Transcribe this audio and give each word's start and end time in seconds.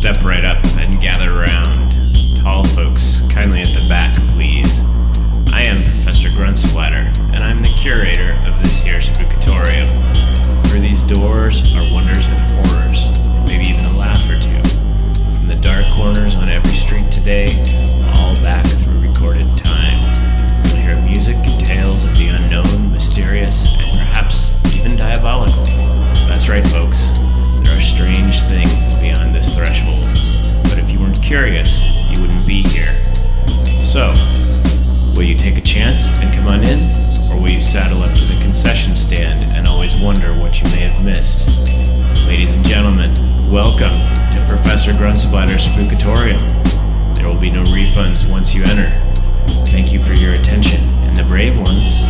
Step 0.00 0.24
right 0.24 0.46
up 0.46 0.64
and 0.78 0.98
gather 0.98 1.30
around. 1.30 1.92
Tall 2.34 2.64
folks, 2.68 3.20
kindly 3.28 3.60
at 3.60 3.66
the 3.66 3.86
back, 3.86 4.14
please. 4.28 4.80
I 5.52 5.62
am 5.66 5.84
Professor 5.84 6.30
Gruntsplatter, 6.30 7.14
and 7.34 7.44
I'm 7.44 7.62
the 7.62 7.68
curator 7.68 8.32
of 8.46 8.62
this 8.62 8.78
here 8.78 9.00
spookatorium. 9.00 9.90
Through 10.68 10.80
these 10.80 11.02
doors 11.02 11.74
are 11.74 11.84
wonders 11.92 12.26
and 12.26 12.40
horrors, 12.40 13.20
maybe 13.44 13.68
even 13.68 13.84
a 13.84 13.94
laugh 13.94 14.16
or 14.24 14.40
two. 14.40 14.68
From 15.36 15.48
the 15.48 15.56
dark 15.56 15.84
corners 15.92 16.34
on 16.34 16.48
every 16.48 16.76
street 16.76 17.12
today, 17.12 17.60
all 18.16 18.34
back 18.36 18.64
through 18.64 19.06
recorded 19.06 19.54
time. 19.58 20.00
You'll 20.64 20.76
hear 20.76 21.02
music 21.02 21.36
and 21.36 21.62
tales 21.66 22.04
of 22.04 22.16
the 22.16 22.28
unknown, 22.28 22.90
mysterious, 22.90 23.68
and 23.76 23.98
perhaps 23.98 24.50
even 24.74 24.96
diabolical. 24.96 25.62
That's 26.24 26.48
right, 26.48 26.66
folks. 26.68 27.06
There 27.60 27.76
are 27.76 27.82
strange 27.82 28.40
things 28.48 28.98
beyond 28.98 29.29
threshold. 29.50 30.00
But 30.64 30.78
if 30.78 30.90
you 30.90 31.00
weren't 31.00 31.22
curious, 31.22 31.80
you 32.10 32.20
wouldn't 32.20 32.46
be 32.46 32.62
here. 32.62 32.92
So, 33.84 34.14
will 35.14 35.24
you 35.24 35.36
take 35.36 35.56
a 35.56 35.60
chance 35.60 36.08
and 36.20 36.32
come 36.32 36.46
on 36.46 36.62
in? 36.62 36.80
Or 37.30 37.40
will 37.40 37.50
you 37.50 37.62
saddle 37.62 38.02
up 38.02 38.14
to 38.14 38.24
the 38.24 38.38
concession 38.42 38.94
stand 38.94 39.44
and 39.56 39.66
always 39.66 39.94
wonder 40.00 40.32
what 40.34 40.60
you 40.60 40.64
may 40.70 40.88
have 40.88 41.04
missed? 41.04 41.48
Ladies 42.26 42.52
and 42.52 42.64
gentlemen, 42.64 43.12
welcome 43.50 43.96
to 44.32 44.44
Professor 44.48 44.92
Gruntsplatter's 44.92 45.66
Spookatorium. 45.66 46.40
There 47.16 47.28
will 47.28 47.40
be 47.40 47.50
no 47.50 47.64
refunds 47.64 48.28
once 48.30 48.54
you 48.54 48.62
enter. 48.64 48.90
Thank 49.66 49.92
you 49.92 49.98
for 49.98 50.14
your 50.14 50.34
attention, 50.34 50.80
and 51.04 51.16
the 51.16 51.24
brave 51.24 51.56
ones, 51.56 52.02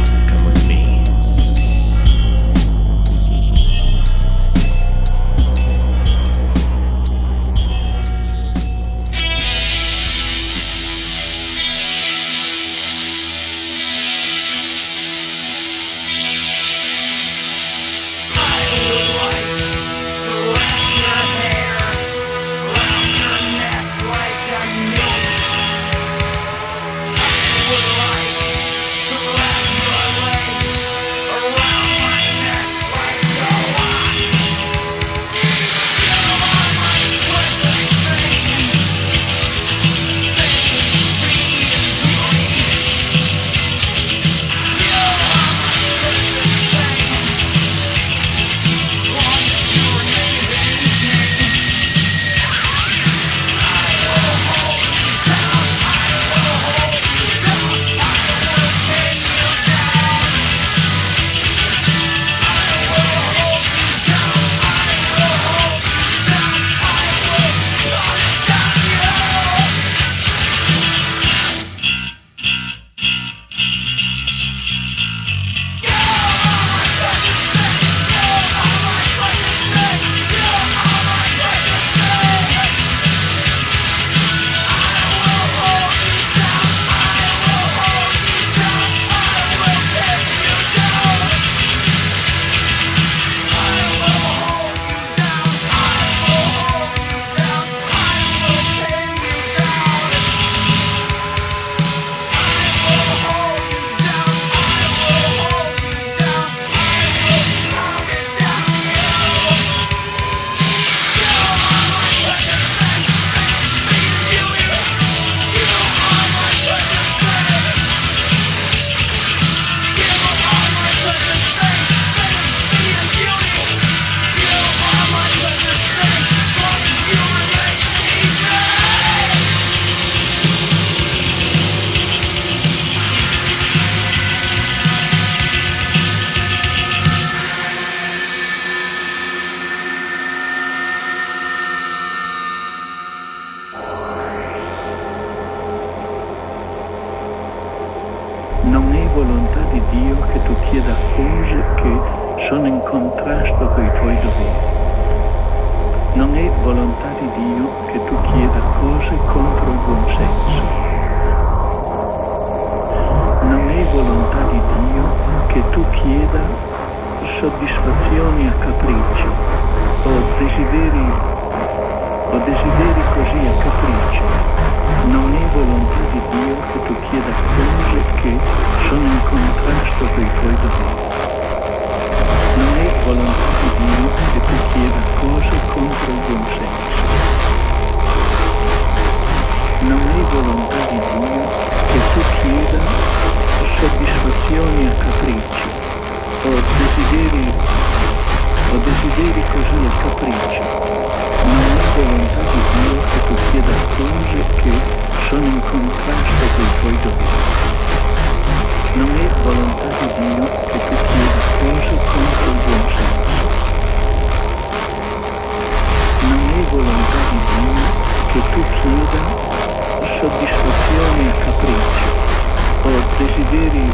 desideri 223.60 223.92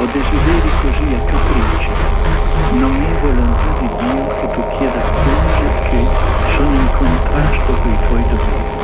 o 0.00 0.04
desideri 0.06 0.70
così 0.80 1.14
a 1.14 1.20
capriccio, 1.20 1.92
non 2.72 2.94
è 2.96 3.20
volontà 3.20 3.68
di 3.78 3.88
Dio 3.98 4.26
che 4.26 4.50
tu 4.52 4.62
chieda 4.78 5.00
cose 5.00 5.66
che 5.90 6.06
sono 6.56 6.74
in 6.74 6.88
contrasto 6.96 7.72
con 7.72 7.92
i 7.92 7.98
tuoi 8.06 8.24
doveri. 8.28 8.76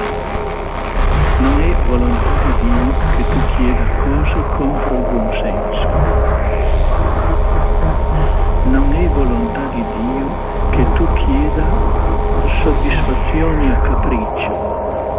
Non 1.38 1.60
è 1.60 1.74
volontà 1.86 2.30
di 2.44 2.52
Dio 2.60 2.92
che 3.16 3.24
tu 3.30 3.38
chieda 3.56 3.84
cose 4.02 4.42
contro 4.56 4.94
il 4.94 5.04
buon 5.10 5.30
senso. 5.40 5.88
Non 8.64 8.92
è 8.92 9.08
volontà 9.08 9.60
di 9.72 9.84
Dio 9.96 10.26
che 10.70 10.84
tu 10.92 11.06
chieda 11.14 11.64
soddisfazioni 12.62 13.70
a 13.70 13.76
capriccio 13.76 14.52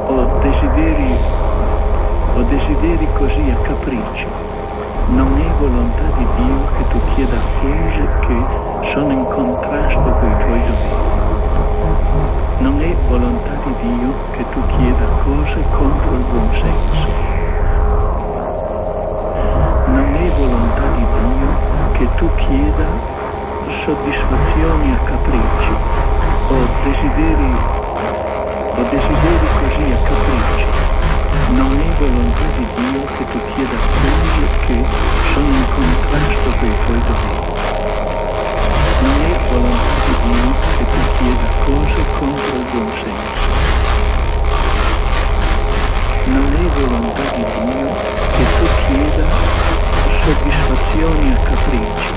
o 0.08 0.40
desideri 0.42 1.18
o 2.36 2.42
desideri 2.44 3.08
così 3.14 3.50
a 3.50 3.56
capriccio. 3.62 4.28
Non 5.08 5.38
è 5.40 5.48
volontà 5.58 6.04
di 6.18 6.28
Dio 6.36 6.66
che 6.76 6.88
tu 6.90 7.00
chieda 7.14 7.40
cose 7.62 8.10
che 8.28 8.46
sono 8.94 9.12
in 9.14 9.24
contrasto 9.24 10.10
con 10.12 10.30
i 10.30 10.44
tuoi 10.44 10.60
doveri. 10.66 11.14
Non 12.58 12.82
è 12.82 12.96
volontà 13.08 13.52
di 13.64 13.74
Dio 13.82 14.14
che 14.32 14.44
tu 14.50 14.60
chieda 14.66 15.06
cose 15.24 15.64
contro 15.72 16.12
il 16.12 16.26
buon 16.30 16.50
senso. 16.52 17.08
Non 19.88 20.16
è 20.16 20.30
volontà 20.36 20.88
di 20.96 21.06
Dio 21.06 21.48
che 21.94 22.08
tu 22.16 22.30
chieda 22.36 22.88
soddisfazioni 23.86 24.92
a 24.92 24.98
capriccio 25.06 25.74
o 26.50 26.56
desideri, 26.84 27.56
o 28.76 28.82
desideri 28.90 29.48
così 29.62 29.92
a 29.92 29.98
capriccio. 30.04 30.75
Neue 31.36 31.86
Volonté-Video 32.00 33.02
fokussiert 33.18 33.70
das 33.72 33.84
ständige 33.92 34.48
Skate 34.56 34.94
schon 35.32 35.46
in 35.46 35.66
Kunstbrennstoffe 35.76 36.72
heute. 36.88 37.14
Neue 39.04 39.36
Volonté-Video 39.52 40.48
fokussiert 40.78 41.40
das 41.44 41.56
komische 41.66 42.04
Kontrollwunsching. 42.18 43.20
Neue 46.26 46.66
Volonté-Video 46.76 47.88
fokussiert 48.36 49.18
soddisfazioni 50.24 51.30
a 51.30 51.40
capriccio, 51.48 52.16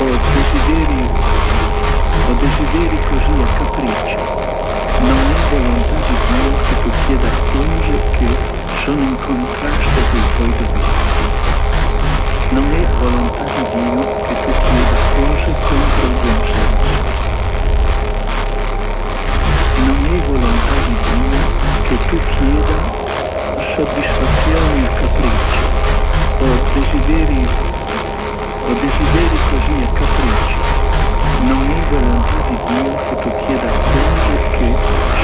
o 0.00 0.08
desideri, 0.32 1.02
o 2.26 2.32
desideri 2.40 2.98
così 3.08 3.36
a 3.42 3.48
capriccio. 3.58 4.85
não 5.02 5.12
é 5.12 5.36
inventam 5.36 5.98
de 6.00 6.16
Deus 6.26 6.58
que 6.68 6.74
posseda 6.82 7.28
coisas 7.52 8.02
que 8.16 8.28
são 8.84 8.94
em 8.94 9.14
contraste 9.16 10.00
com 10.10 10.22
coisas 10.36 10.68
do 10.72 10.80
Pai. 10.80 11.26
Não 12.52 12.62
é 12.62 12.82
vontade 12.96 13.60
de 13.60 13.76
Deus 13.76 14.10
que 14.26 14.34
posseda 14.34 14.96
coisas 15.14 15.58
contraditórias. 15.68 16.96
Não 19.84 19.96
é 20.06 20.20
vontade 20.26 20.92
de 20.92 21.14
Deus 21.30 21.50
que 21.88 21.96
tu 22.08 22.16
queira 22.32 22.76
é 23.56 23.76
satisfação 23.76 24.64
e 24.76 24.88
capricho, 24.98 25.64
ou 26.40 26.54
desideri, 26.74 27.44
ou 28.68 28.74
desideri 28.74 29.38
così 29.50 29.76
a 29.84 29.88
capricho. 29.88 30.65
Non 31.40 31.62
è 31.66 31.78
volontà 31.90 32.38
di 32.48 32.56
Dio 32.66 32.92
che 33.08 33.16
tu 33.22 33.30
chieda 33.44 33.68
cose 33.68 34.34
che 34.56 34.68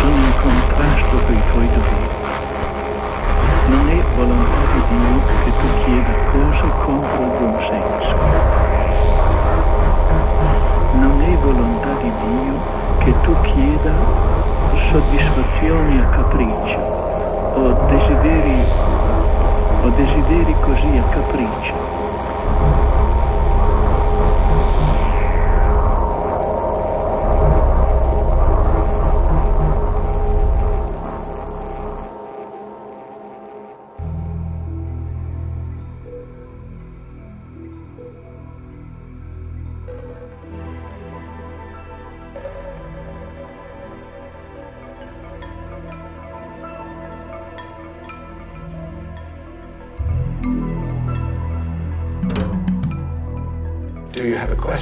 sono 0.00 0.16
in 0.16 0.34
contrasto 0.40 1.16
con 1.24 1.34
i 1.34 1.42
tuoi 1.50 1.68
doveri. 1.68 2.10
Non 3.66 3.88
è 3.88 4.02
volontà 4.16 4.62
di 4.72 4.82
Dio 4.88 5.16
che 5.44 5.50
tu 5.60 5.68
chieda 5.84 6.14
cose 6.30 6.66
contro 6.84 7.22
il 7.22 7.32
buon 7.38 7.56
senso. 7.68 8.14
Non 10.92 11.20
è 11.20 11.36
volontà 11.38 11.92
di 12.00 12.12
Dio 12.22 12.54
che 12.98 13.12
tu 13.22 13.34
chieda 13.42 13.94
soddisfazioni 14.90 15.98
a 15.98 16.04
capriccio 16.06 16.80
o 17.54 17.72
desideri, 17.88 18.64
desideri 19.96 20.54
così 20.60 20.98
a 20.98 21.02
capriccio. 21.10 21.91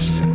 Question? 0.01 0.30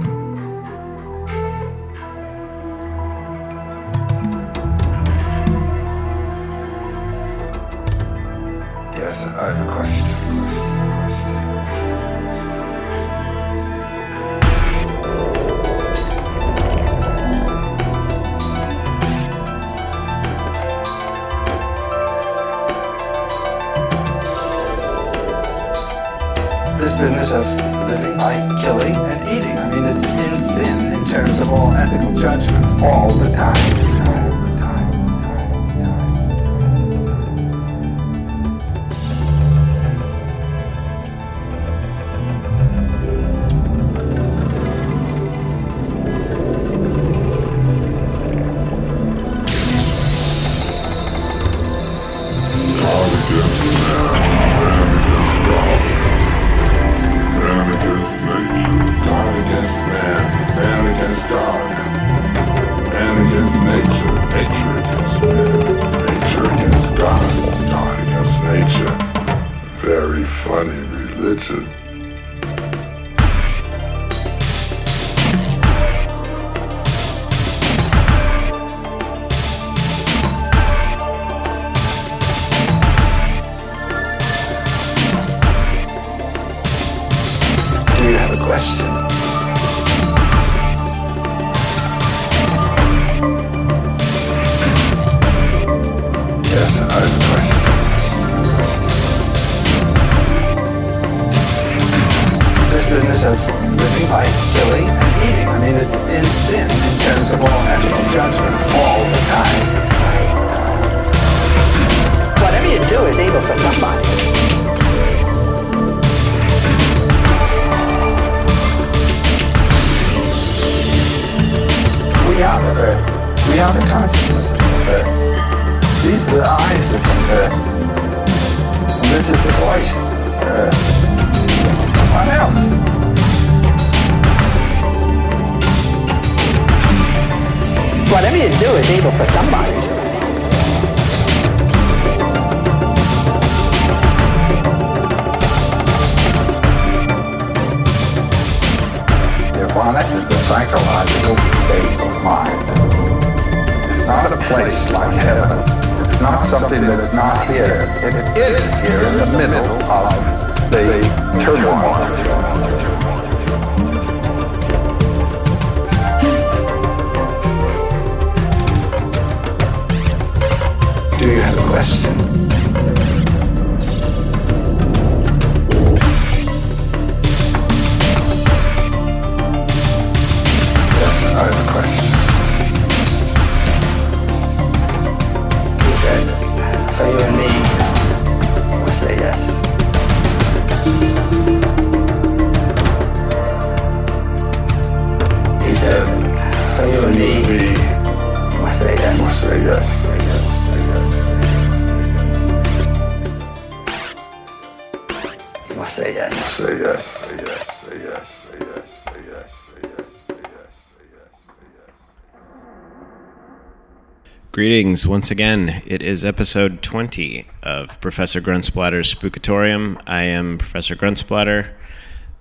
Greetings 214.75 215.07
once 215.07 215.31
again. 215.31 215.81
It 215.85 216.03
is 216.03 216.25
episode 216.25 216.81
20 216.81 217.47
of 217.63 217.97
Professor 218.01 218.41
Gruntsplatter's 218.41 219.15
Spookatorium. 219.15 220.01
I 220.05 220.23
am 220.23 220.57
Professor 220.57 220.97
Gruntsplatter. 220.97 221.71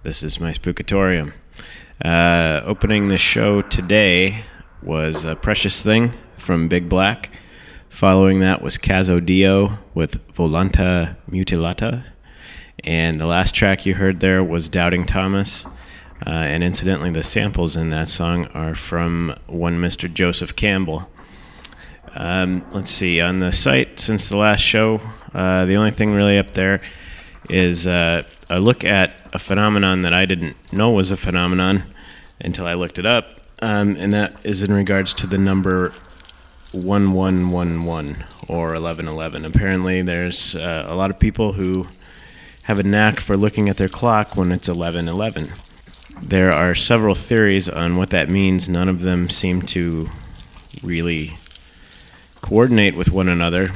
This 0.03 0.25
is 0.25 0.41
my 0.41 0.51
Spookatorium. 0.51 1.33
Uh, 2.05 2.61
opening 2.65 3.07
the 3.07 3.19
show 3.19 3.63
today 3.63 4.43
was 4.83 5.25
a 5.25 5.37
Precious 5.37 5.81
Thing 5.81 6.11
from 6.37 6.67
Big 6.67 6.89
Black. 6.89 7.31
Following 7.89 8.41
that 8.41 8.63
was 8.63 8.79
Cazzodio 8.79 9.79
with 9.95 10.27
Volanta 10.35 11.15
Mutilata. 11.31 12.03
And 12.83 13.21
the 13.21 13.27
last 13.27 13.55
track 13.55 13.87
you 13.87 13.95
heard 13.95 14.19
there 14.19 14.43
was 14.43 14.69
Doubting 14.69 15.07
Thomas. 15.07 15.67
Uh, 16.27 16.31
and 16.31 16.65
incidentally, 16.65 17.13
the 17.13 17.23
samples 17.23 17.77
in 17.77 17.91
that 17.91 18.09
song 18.09 18.47
are 18.47 18.75
from 18.75 19.39
one 19.47 19.77
Mr. 19.77 20.13
Joseph 20.13 20.57
Campbell. 20.57 21.09
Um, 22.15 22.65
let's 22.73 22.91
see. 22.91 23.21
On 23.21 23.41
the 23.41 23.53
site 23.53 23.99
since 23.99 24.29
the 24.29 24.37
last 24.37 24.61
show, 24.61 25.01
uh, 25.35 25.65
the 25.65 25.75
only 25.75 25.91
thing 25.91 26.13
really 26.13 26.39
up 26.39 26.53
there 26.53 26.81
is 27.51 27.87
uh, 27.87 28.23
a 28.49 28.61
look 28.61 28.85
at 28.85 29.15
a 29.33 29.39
phenomenon 29.39 30.03
that 30.03 30.15
I 30.15 30.25
didn't 30.25 30.57
know 30.73 30.91
was 30.91 31.11
a 31.11 31.17
phenomenon 31.17 31.83
until 32.41 32.67
I 32.67 32.75
looked 32.75 32.99
it 32.99 33.07
up, 33.07 33.41
um, 33.61 33.97
and 33.99 34.13
that 34.13 34.45
is 34.45 34.63
in 34.63 34.73
regards 34.73 35.13
to 35.15 35.27
the 35.27 35.39
number 35.39 35.93
1111 36.73 38.25
or 38.49 38.73
1111. 38.73 39.45
Apparently, 39.45 40.03
there's 40.03 40.55
uh, 40.55 40.85
a 40.87 40.95
lot 40.95 41.11
of 41.11 41.19
people 41.19 41.53
who 41.53 41.87
have 42.65 42.79
a 42.79 42.83
knack 42.83 43.21
for 43.21 43.37
looking 43.37 43.69
at 43.69 43.77
their 43.77 43.89
clock 43.89 44.37
when 44.37 44.53
it's 44.53 44.69
1111. 44.69 45.49
There 46.23 46.53
are 46.53 46.75
several 46.75 47.15
theories 47.15 47.69
on 47.69 47.97
what 47.97 48.11
that 48.11 48.29
means. 48.29 48.69
None 48.69 48.89
of 48.89 49.03
them 49.03 49.29
seem 49.29 49.63
to 49.63 50.09
really 50.83 51.37
coordinate 52.45 52.95
with 52.95 53.11
one 53.11 53.27
another, 53.31 53.69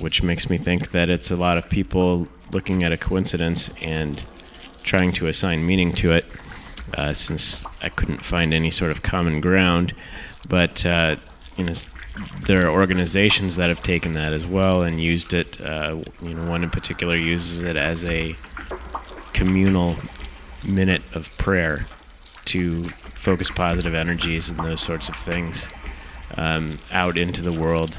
which 0.00 0.22
makes 0.22 0.48
me 0.48 0.56
think 0.56 0.92
that 0.92 1.10
it's 1.10 1.30
a 1.30 1.36
lot 1.36 1.58
of 1.58 1.68
people 1.68 2.26
looking 2.52 2.82
at 2.82 2.90
a 2.90 2.96
coincidence 2.96 3.68
and 3.82 4.24
trying 4.82 5.12
to 5.12 5.26
assign 5.26 5.66
meaning 5.66 5.92
to 5.92 6.10
it, 6.10 6.24
uh, 6.96 7.12
since 7.12 7.66
I 7.82 7.90
couldn't 7.90 8.24
find 8.24 8.54
any 8.54 8.70
sort 8.70 8.90
of 8.92 9.02
common 9.02 9.42
ground. 9.42 9.94
But 10.48 10.86
uh, 10.86 11.16
you 11.58 11.64
know, 11.66 11.74
there 12.46 12.66
are 12.66 12.70
organizations 12.70 13.56
that 13.56 13.68
have 13.68 13.82
taken 13.82 14.14
that 14.14 14.32
as 14.32 14.46
well 14.46 14.84
and 14.84 14.98
used 14.98 15.34
it. 15.34 15.60
Uh, 15.60 16.00
you 16.22 16.32
know, 16.32 16.48
one 16.48 16.62
in 16.62 16.70
particular 16.70 17.16
uses 17.16 17.62
it 17.62 17.76
as 17.76 18.06
a 18.06 18.34
communal 19.34 19.96
minute 20.66 21.02
of 21.12 21.28
prayer 21.36 21.80
to 22.46 22.84
focus 22.84 23.50
positive 23.50 23.94
energies 23.94 24.48
and 24.48 24.58
those 24.60 24.80
sorts 24.80 25.10
of 25.10 25.16
things 25.16 25.68
um, 26.38 26.78
out 26.90 27.18
into 27.18 27.42
the 27.42 27.52
world. 27.52 27.94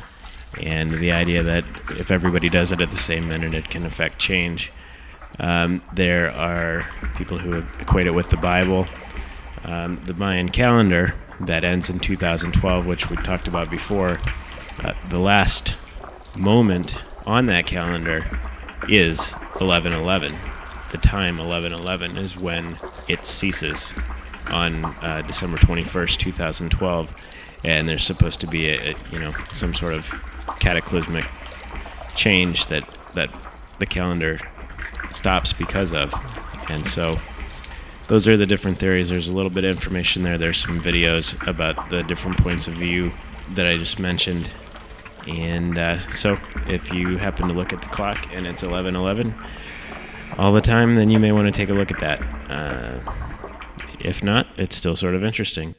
And 0.61 0.91
the 0.91 1.11
idea 1.11 1.43
that 1.43 1.65
if 1.91 2.11
everybody 2.11 2.49
does 2.49 2.71
it 2.71 2.81
at 2.81 2.89
the 2.89 2.97
same 2.97 3.27
minute, 3.27 3.53
it 3.53 3.69
can 3.69 3.85
affect 3.85 4.19
change. 4.19 4.71
Um, 5.39 5.81
there 5.93 6.31
are 6.31 6.85
people 7.17 7.37
who 7.37 7.63
equate 7.79 8.07
it 8.07 8.13
with 8.13 8.29
the 8.29 8.37
Bible. 8.37 8.87
Um, 9.63 9.97
the 10.05 10.13
Mayan 10.13 10.49
calendar 10.49 11.13
that 11.41 11.63
ends 11.63 11.89
in 11.89 11.99
2012, 11.99 12.87
which 12.87 13.09
we 13.09 13.17
talked 13.17 13.47
about 13.47 13.69
before, 13.69 14.17
uh, 14.83 14.93
the 15.09 15.19
last 15.19 15.75
moment 16.37 16.95
on 17.25 17.47
that 17.47 17.65
calendar 17.65 18.23
is 18.87 19.31
1111. 19.59 20.35
The 20.91 20.97
time 20.99 21.37
1111 21.37 22.17
is 22.17 22.37
when 22.37 22.77
it 23.07 23.25
ceases 23.25 23.93
on 24.51 24.85
uh, 24.85 25.23
December 25.25 25.57
21st, 25.57 26.17
2012, 26.17 27.15
and 27.63 27.89
there's 27.89 28.05
supposed 28.05 28.39
to 28.41 28.47
be 28.47 28.69
a, 28.69 28.91
a 28.91 28.95
you 29.11 29.19
know 29.19 29.31
some 29.51 29.73
sort 29.73 29.93
of 29.93 30.05
cataclysmic 30.59 31.25
change 32.15 32.67
that 32.67 32.87
that 33.13 33.31
the 33.79 33.85
calendar 33.85 34.39
stops 35.13 35.53
because 35.53 35.93
of, 35.93 36.13
and 36.69 36.85
so 36.87 37.17
those 38.07 38.27
are 38.27 38.37
the 38.37 38.45
different 38.45 38.77
theories. 38.77 39.09
There's 39.09 39.27
a 39.27 39.33
little 39.33 39.49
bit 39.49 39.65
of 39.65 39.75
information 39.75 40.23
there. 40.23 40.37
There's 40.37 40.57
some 40.57 40.79
videos 40.79 41.45
about 41.47 41.89
the 41.89 42.03
different 42.03 42.37
points 42.37 42.67
of 42.67 42.73
view 42.75 43.11
that 43.51 43.65
I 43.65 43.77
just 43.77 43.99
mentioned. 43.99 44.51
And 45.27 45.77
uh, 45.77 45.97
so, 46.11 46.37
if 46.67 46.93
you 46.93 47.17
happen 47.17 47.47
to 47.47 47.53
look 47.53 47.73
at 47.73 47.81
the 47.81 47.89
clock 47.89 48.27
and 48.31 48.45
it's 48.45 48.61
11:11 48.61 49.33
all 50.37 50.53
the 50.53 50.61
time, 50.61 50.95
then 50.95 51.09
you 51.09 51.19
may 51.19 51.31
want 51.31 51.47
to 51.47 51.51
take 51.51 51.69
a 51.69 51.73
look 51.73 51.91
at 51.91 51.99
that. 51.99 52.21
Uh, 52.49 52.99
if 53.99 54.21
not, 54.21 54.47
it's 54.57 54.75
still 54.75 54.95
sort 54.95 55.15
of 55.15 55.23
interesting. 55.23 55.73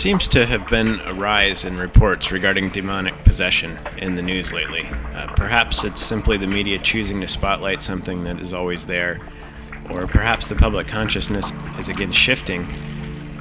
Seems 0.00 0.26
to 0.26 0.46
have 0.46 0.66
been 0.70 0.98
a 1.00 1.12
rise 1.12 1.66
in 1.66 1.76
reports 1.76 2.32
regarding 2.32 2.70
demonic 2.70 3.12
possession 3.22 3.78
in 3.98 4.14
the 4.14 4.22
news 4.22 4.50
lately. 4.50 4.86
Uh, 4.86 5.30
perhaps 5.36 5.84
it's 5.84 6.02
simply 6.02 6.38
the 6.38 6.46
media 6.46 6.78
choosing 6.78 7.20
to 7.20 7.28
spotlight 7.28 7.82
something 7.82 8.24
that 8.24 8.40
is 8.40 8.54
always 8.54 8.86
there, 8.86 9.20
or 9.90 10.06
perhaps 10.06 10.46
the 10.46 10.54
public 10.54 10.86
consciousness 10.86 11.52
is 11.78 11.90
again 11.90 12.10
shifting 12.10 12.66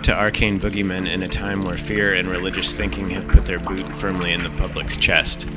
to 0.03 0.13
arcane 0.13 0.59
boogeymen 0.59 1.09
in 1.09 1.23
a 1.23 1.29
time 1.29 1.61
where 1.61 1.77
fear 1.77 2.15
and 2.15 2.27
religious 2.29 2.73
thinking 2.73 3.09
have 3.09 3.25
put 3.29 3.45
their 3.45 3.59
boot 3.59 3.87
firmly 3.95 4.33
in 4.33 4.43
the 4.43 4.49
public's 4.57 4.97
chest. 4.97 5.47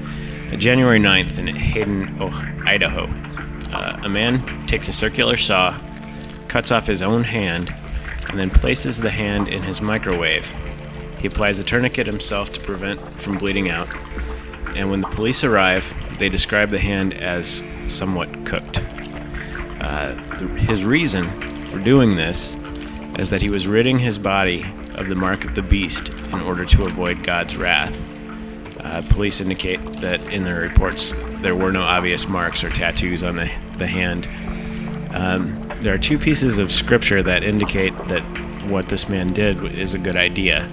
Uh, 0.53 0.57
January 0.57 1.01
9th 1.01 1.37
in 1.37 1.49
Hayden, 1.49 2.17
oh, 2.21 2.31
Idaho, 2.65 3.09
uh, 3.73 3.99
a 4.05 4.09
man 4.09 4.69
takes 4.69 4.89
a 4.89 4.93
circular 4.93 5.37
saw, 5.37 5.77
cuts 6.47 6.71
off 6.71 6.87
his 6.87 7.03
own 7.03 7.25
hand, 7.25 7.75
and 8.29 8.39
then 8.39 8.51
places 8.51 8.99
the 8.99 9.11
hand 9.11 9.49
in 9.49 9.65
his 9.65 9.81
microwave. 9.81 10.49
He 11.23 11.29
applies 11.29 11.61
a 11.61 11.65
tourniquet 11.65 12.07
himself 12.07 12.53
to 12.53 12.61
prevent 12.61 13.01
from 13.21 13.39
bleeding 13.39 13.71
out, 13.71 13.89
and 14.75 14.91
when 14.91 15.01
the 15.01 15.09
police 15.09 15.45
arrive, 15.45 15.95
they 16.19 16.29
describe 16.29 16.71
the 16.71 16.81
hand 16.81 17.15
as 17.15 17.63
somewhat 17.87 18.45
cooked. 18.45 18.79
Uh, 19.81 20.15
his 20.57 20.85
reason 20.85 21.31
for 21.69 21.79
doing 21.79 22.17
this 22.17 22.55
is 23.21 23.31
that 23.31 23.41
he 23.41 23.51
was 23.51 23.69
ridding 23.69 24.01
his 24.01 24.19
body 24.19 24.67
of 24.97 25.09
the 25.09 25.15
mark 25.15 25.45
of 25.45 25.55
the 25.55 25.63
beast 25.63 26.09
in 26.09 26.41
order 26.41 26.65
to 26.65 26.83
avoid 26.87 27.23
God's 27.23 27.57
wrath. 27.57 27.95
Uh, 28.81 29.03
police 29.11 29.41
indicate 29.41 29.81
that 30.01 30.21
in 30.25 30.43
their 30.43 30.61
reports 30.61 31.13
there 31.41 31.55
were 31.55 31.71
no 31.71 31.83
obvious 31.83 32.27
marks 32.27 32.65
or 32.65 32.71
tattoos 32.71 33.23
on 33.23 33.37
the, 33.37 33.49
the 33.79 33.87
hand. 33.87 34.27
Um, 35.15 35.73
there 35.83 35.95
are 35.95 35.99
two 35.99 36.19
pieces 36.19 36.59
of 36.59 36.73
scripture 36.73 37.23
that 37.23 37.45
indicate 37.45 37.97
that 38.09 38.23
what 38.67 38.89
this 38.89 39.09
man 39.09 39.33
did 39.33 39.65
is 39.79 39.95
a 39.95 39.99
good 39.99 40.17
idea. 40.17 40.69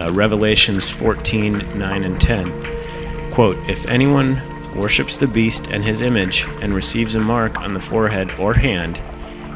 Uh, 0.00 0.12
Revelations 0.12 0.88
14 0.90 1.78
9 1.78 2.04
and 2.04 2.20
10. 2.20 3.30
Quote, 3.32 3.56
If 3.68 3.86
anyone 3.86 4.40
worships 4.76 5.16
the 5.16 5.26
beast 5.26 5.68
and 5.68 5.82
his 5.82 6.02
image, 6.02 6.44
and 6.60 6.74
receives 6.74 7.14
a 7.14 7.20
mark 7.20 7.58
on 7.60 7.72
the 7.72 7.80
forehead 7.80 8.32
or 8.38 8.52
hand, 8.52 9.00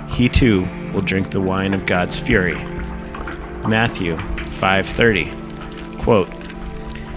he 0.09 0.29
too 0.29 0.63
will 0.93 1.03
drink 1.03 1.31
the 1.31 1.41
wine 1.41 1.75
of 1.75 1.87
God's 1.87 2.19
fury. 2.19 2.59
Matthew 3.67 4.17
5:30. 4.59 5.31
Quote, 5.99 6.31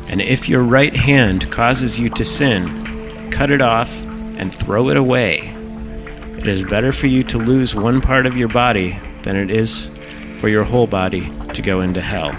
"And 0.09 0.21
if 0.21 0.49
your 0.49 0.63
right 0.63 0.95
hand 0.95 1.49
causes 1.49 1.97
you 1.97 2.09
to 2.09 2.25
sin, 2.25 3.29
cut 3.31 3.49
it 3.49 3.61
off 3.61 3.91
and 4.37 4.53
throw 4.53 4.89
it 4.89 4.97
away. 4.97 5.49
It 6.37 6.47
is 6.47 6.61
better 6.61 6.91
for 6.91 7.07
you 7.07 7.23
to 7.23 7.37
lose 7.37 7.73
one 7.73 8.01
part 8.01 8.25
of 8.25 8.37
your 8.37 8.49
body 8.49 8.99
than 9.23 9.35
it 9.35 9.49
is 9.49 9.89
for 10.37 10.49
your 10.49 10.63
whole 10.63 10.87
body 10.87 11.31
to 11.53 11.61
go 11.61 11.79
into 11.81 12.01
hell." 12.01 12.35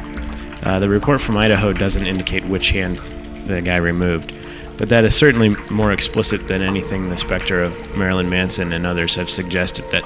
Uh, 0.64 0.78
the 0.78 0.88
report 0.88 1.20
from 1.20 1.36
Idaho 1.36 1.72
doesn't 1.72 2.06
indicate 2.06 2.44
which 2.46 2.70
hand 2.70 2.98
the 3.46 3.60
guy 3.60 3.76
removed, 3.76 4.32
but 4.78 4.88
that 4.88 5.04
is 5.04 5.14
certainly 5.14 5.50
more 5.70 5.92
explicit 5.92 6.48
than 6.48 6.62
anything 6.62 7.10
the 7.10 7.16
specter 7.18 7.62
of 7.62 7.96
Marilyn 7.96 8.30
Manson 8.30 8.72
and 8.72 8.86
others 8.86 9.14
have 9.14 9.28
suggested 9.28 9.84
that 9.90 10.04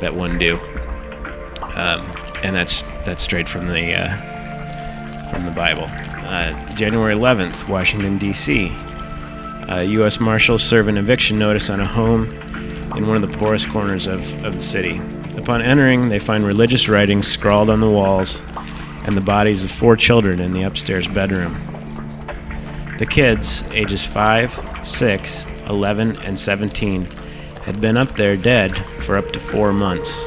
that 0.00 0.14
one 0.14 0.38
do. 0.38 0.58
Um, 1.76 2.10
and 2.42 2.56
that's 2.56 2.82
that's 3.04 3.22
straight 3.22 3.48
from 3.48 3.68
the 3.68 3.94
uh, 3.94 5.30
from 5.30 5.44
the 5.44 5.52
Bible. 5.52 5.86
Uh, 5.88 6.52
January 6.74 7.14
11th, 7.14 7.68
Washington 7.68 8.18
D.C. 8.18 8.72
U.S. 9.68 10.20
Marshals 10.20 10.62
serve 10.62 10.88
an 10.88 10.98
eviction 10.98 11.38
notice 11.38 11.70
on 11.70 11.80
a 11.80 11.86
home 11.86 12.24
in 12.96 13.06
one 13.06 13.16
of 13.16 13.22
the 13.22 13.38
poorest 13.38 13.68
corners 13.68 14.06
of, 14.06 14.20
of 14.44 14.54
the 14.54 14.62
city. 14.62 15.00
Upon 15.36 15.62
entering, 15.62 16.08
they 16.08 16.18
find 16.18 16.46
religious 16.46 16.88
writings 16.88 17.26
scrawled 17.26 17.70
on 17.70 17.80
the 17.80 17.90
walls 17.90 18.40
and 19.04 19.16
the 19.16 19.20
bodies 19.20 19.64
of 19.64 19.70
four 19.70 19.96
children 19.96 20.40
in 20.40 20.52
the 20.52 20.62
upstairs 20.62 21.06
bedroom. 21.06 21.56
The 22.98 23.06
kids, 23.06 23.64
ages 23.70 24.04
5, 24.04 24.86
6, 24.86 25.46
11, 25.68 26.16
and 26.18 26.38
17, 26.38 27.08
had 27.64 27.80
been 27.80 27.96
up 27.96 28.12
there 28.12 28.36
dead 28.36 28.76
for 29.00 29.16
up 29.16 29.32
to 29.32 29.40
four 29.40 29.72
months. 29.72 30.24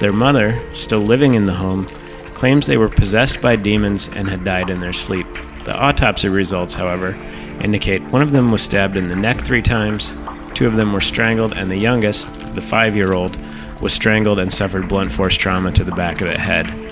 Their 0.00 0.12
mother, 0.12 0.60
still 0.74 1.00
living 1.00 1.34
in 1.34 1.46
the 1.46 1.54
home, 1.54 1.86
claims 2.34 2.66
they 2.66 2.76
were 2.76 2.88
possessed 2.88 3.40
by 3.40 3.56
demons 3.56 4.08
and 4.08 4.28
had 4.28 4.44
died 4.44 4.70
in 4.70 4.78
their 4.78 4.92
sleep. 4.92 5.26
The 5.64 5.74
autopsy 5.74 6.28
results, 6.28 6.74
however, 6.74 7.14
indicate 7.60 8.02
one 8.04 8.22
of 8.22 8.32
them 8.32 8.50
was 8.50 8.62
stabbed 8.62 8.96
in 8.96 9.08
the 9.08 9.16
neck 9.16 9.40
three 9.40 9.62
times, 9.62 10.14
two 10.54 10.66
of 10.66 10.76
them 10.76 10.92
were 10.92 11.00
strangled, 11.00 11.54
and 11.54 11.70
the 11.70 11.76
youngest, 11.76 12.28
the 12.54 12.60
five 12.60 12.94
year 12.94 13.14
old, 13.14 13.38
was 13.80 13.92
strangled 13.92 14.38
and 14.38 14.52
suffered 14.52 14.88
blunt 14.88 15.10
force 15.10 15.36
trauma 15.36 15.72
to 15.72 15.84
the 15.84 15.92
back 15.92 16.20
of 16.20 16.28
the 16.28 16.38
head. 16.38 16.85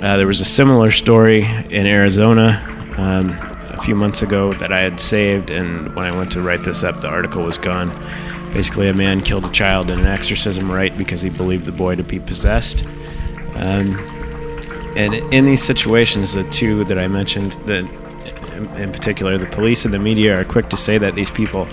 Uh, 0.00 0.16
there 0.16 0.28
was 0.28 0.40
a 0.40 0.44
similar 0.44 0.92
story 0.92 1.42
in 1.70 1.84
Arizona 1.84 2.64
um, 2.98 3.30
a 3.70 3.82
few 3.82 3.96
months 3.96 4.22
ago 4.22 4.52
that 4.54 4.72
I 4.72 4.80
had 4.80 5.00
saved, 5.00 5.50
and 5.50 5.92
when 5.96 6.04
I 6.04 6.16
went 6.16 6.30
to 6.32 6.40
write 6.40 6.62
this 6.62 6.84
up, 6.84 7.00
the 7.00 7.08
article 7.08 7.42
was 7.42 7.58
gone. 7.58 7.90
Basically, 8.52 8.88
a 8.88 8.94
man 8.94 9.22
killed 9.22 9.44
a 9.44 9.50
child 9.50 9.90
in 9.90 9.98
an 9.98 10.06
exorcism 10.06 10.70
rite 10.70 10.96
because 10.96 11.20
he 11.20 11.30
believed 11.30 11.66
the 11.66 11.72
boy 11.72 11.96
to 11.96 12.04
be 12.04 12.20
possessed. 12.20 12.84
Um, 13.56 13.98
and 14.96 15.14
in 15.34 15.44
these 15.44 15.64
situations, 15.64 16.34
the 16.34 16.48
two 16.50 16.84
that 16.84 16.98
I 16.98 17.08
mentioned, 17.08 17.50
that 17.66 17.82
in 18.76 18.92
particular, 18.92 19.36
the 19.36 19.46
police 19.46 19.84
and 19.84 19.92
the 19.92 19.98
media 19.98 20.38
are 20.38 20.44
quick 20.44 20.68
to 20.68 20.76
say 20.76 20.98
that 20.98 21.16
these 21.16 21.30
people 21.30 21.66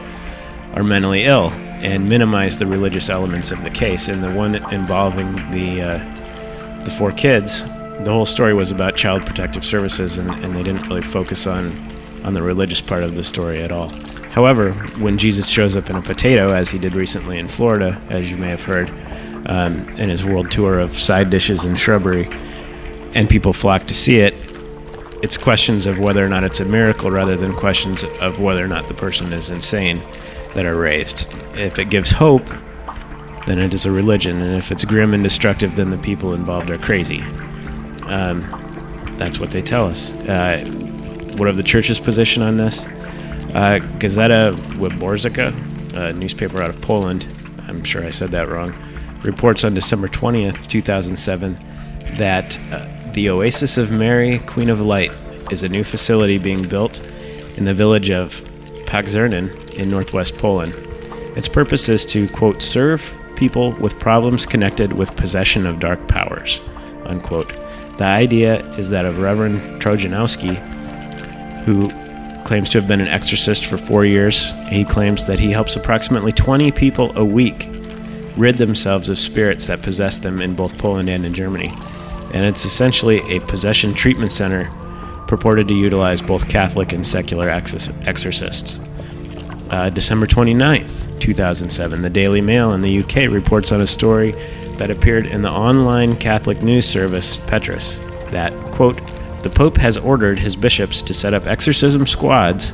are 0.73 0.83
mentally 0.83 1.25
ill 1.25 1.51
and 1.51 2.09
minimize 2.09 2.57
the 2.57 2.65
religious 2.65 3.07
elements 3.07 3.51
of 3.51 3.61
the 3.61 3.69
case. 3.69 4.07
And 4.07 4.23
the 4.23 4.33
one 4.33 4.55
involving 4.73 5.35
the 5.51 5.81
uh, 5.81 6.83
the 6.85 6.91
four 6.91 7.11
kids, 7.11 7.63
the 8.03 8.11
whole 8.11 8.25
story 8.25 8.53
was 8.53 8.71
about 8.71 8.95
child 8.95 9.25
protective 9.25 9.63
services, 9.63 10.17
and, 10.17 10.29
and 10.43 10.55
they 10.55 10.63
didn't 10.63 10.87
really 10.87 11.01
focus 11.01 11.47
on 11.47 11.71
on 12.25 12.33
the 12.33 12.41
religious 12.41 12.81
part 12.81 13.03
of 13.03 13.15
the 13.15 13.23
story 13.23 13.61
at 13.61 13.71
all. 13.71 13.89
However, 14.31 14.73
when 14.99 15.17
Jesus 15.17 15.47
shows 15.47 15.77
up 15.77 15.89
in 15.89 15.95
a 15.95 16.01
potato, 16.01 16.53
as 16.53 16.69
he 16.69 16.79
did 16.79 16.95
recently 16.95 17.37
in 17.37 17.47
Florida, 17.47 18.01
as 18.09 18.29
you 18.29 18.35
may 18.35 18.49
have 18.49 18.63
heard, 18.63 18.89
um, 19.45 19.87
in 19.97 20.09
his 20.09 20.25
world 20.25 20.49
tour 20.49 20.79
of 20.79 20.97
side 20.97 21.29
dishes 21.29 21.63
and 21.63 21.79
shrubbery, 21.79 22.27
and 23.13 23.29
people 23.29 23.53
flock 23.53 23.85
to 23.87 23.95
see 23.95 24.17
it, 24.19 24.33
it's 25.21 25.37
questions 25.37 25.85
of 25.85 25.99
whether 25.99 26.25
or 26.25 26.27
not 26.27 26.43
it's 26.43 26.59
a 26.59 26.65
miracle 26.65 27.11
rather 27.11 27.35
than 27.35 27.53
questions 27.53 28.03
of 28.19 28.39
whether 28.39 28.65
or 28.65 28.67
not 28.67 28.87
the 28.87 28.93
person 28.93 29.31
is 29.31 29.49
insane 29.49 30.03
that 30.55 30.65
are 30.65 30.75
raised. 30.75 31.27
If 31.53 31.79
it 31.79 31.89
gives 31.89 32.09
hope, 32.09 32.45
then 33.45 33.59
it 33.59 33.73
is 33.73 33.85
a 33.85 33.91
religion, 33.91 34.41
and 34.41 34.55
if 34.55 34.71
it's 34.71 34.83
grim 34.83 35.13
and 35.13 35.23
destructive, 35.23 35.75
then 35.75 35.91
the 35.91 35.97
people 35.99 36.33
involved 36.33 36.71
are 36.71 36.77
crazy. 36.77 37.23
Um, 38.05 39.15
that's 39.17 39.39
what 39.39 39.51
they 39.51 39.61
tell 39.61 39.85
us. 39.85 40.11
Uh, 40.13 40.63
what 41.37 41.47
of 41.47 41.57
the 41.57 41.63
church's 41.63 41.99
position 41.99 42.43
on 42.43 42.57
this? 42.57 42.83
Uh, 43.53 43.79
Gazeta 43.99 44.53
Wyborcza, 44.77 45.95
a 45.95 46.13
newspaper 46.13 46.61
out 46.61 46.69
of 46.69 46.81
Poland, 46.81 47.27
I'm 47.67 47.83
sure 47.83 48.05
I 48.05 48.09
said 48.09 48.31
that 48.31 48.49
wrong, 48.49 48.73
reports 49.23 49.63
on 49.63 49.73
December 49.73 50.07
20th, 50.07 50.67
2007, 50.67 51.57
that 52.17 52.59
uh, 52.71 53.11
the 53.13 53.29
Oasis 53.29 53.77
of 53.77 53.91
Mary, 53.91 54.39
Queen 54.39 54.69
of 54.69 54.81
Light, 54.81 55.11
is 55.51 55.63
a 55.63 55.69
new 55.69 55.83
facility 55.83 56.37
being 56.37 56.63
built 56.63 56.99
in 57.57 57.65
the 57.65 57.73
village 57.73 58.09
of 58.09 58.41
Pagzernin 58.85 59.73
in 59.75 59.87
northwest 59.87 60.37
Poland. 60.37 60.73
Its 61.35 61.47
purpose 61.47 61.89
is 61.89 62.05
to, 62.05 62.27
quote, 62.29 62.61
serve 62.61 63.13
people 63.35 63.71
with 63.73 63.99
problems 63.99 64.45
connected 64.45 64.93
with 64.93 65.15
possession 65.15 65.65
of 65.65 65.79
dark 65.79 66.05
powers, 66.07 66.61
unquote. 67.05 67.51
The 67.97 68.03
idea 68.03 68.65
is 68.77 68.89
that 68.89 69.05
of 69.05 69.19
Reverend 69.19 69.61
Trojanowski, 69.81 70.57
who 71.63 71.89
claims 72.45 72.69
to 72.69 72.79
have 72.79 72.87
been 72.87 73.01
an 73.01 73.07
exorcist 73.07 73.65
for 73.65 73.77
four 73.77 74.05
years. 74.05 74.51
He 74.69 74.85
claims 74.85 75.25
that 75.25 75.39
he 75.39 75.51
helps 75.51 75.75
approximately 75.75 76.31
20 76.31 76.71
people 76.71 77.17
a 77.17 77.25
week 77.25 77.69
rid 78.37 78.57
themselves 78.57 79.09
of 79.09 79.17
spirits 79.17 79.65
that 79.65 79.81
possess 79.81 80.19
them 80.19 80.41
in 80.41 80.53
both 80.53 80.77
Poland 80.77 81.09
and 81.09 81.25
in 81.25 81.33
Germany. 81.33 81.73
And 82.33 82.45
it's 82.45 82.65
essentially 82.65 83.19
a 83.35 83.39
possession 83.41 83.93
treatment 83.93 84.31
center 84.31 84.69
purported 85.27 85.67
to 85.69 85.73
utilize 85.73 86.21
both 86.21 86.47
Catholic 86.47 86.93
and 86.93 87.05
secular 87.05 87.49
exorcists. 87.49 88.79
Uh, 89.71 89.89
December 89.89 90.27
29th, 90.27 91.19
2007, 91.19 92.01
the 92.01 92.09
Daily 92.09 92.41
Mail 92.41 92.73
in 92.73 92.81
the 92.81 92.99
UK 92.99 93.31
reports 93.31 93.71
on 93.71 93.81
a 93.81 93.87
story 93.87 94.35
that 94.77 94.91
appeared 94.91 95.27
in 95.27 95.41
the 95.41 95.49
online 95.49 96.15
Catholic 96.15 96.61
news 96.61 96.87
service 96.87 97.39
Petrus 97.47 97.95
that, 98.29 98.53
quote, 98.71 98.99
the 99.43 99.49
Pope 99.49 99.77
has 99.77 99.97
ordered 99.97 100.39
his 100.39 100.55
bishops 100.55 101.01
to 101.03 101.13
set 101.13 101.33
up 101.33 101.45
exorcism 101.45 102.07
squads 102.07 102.73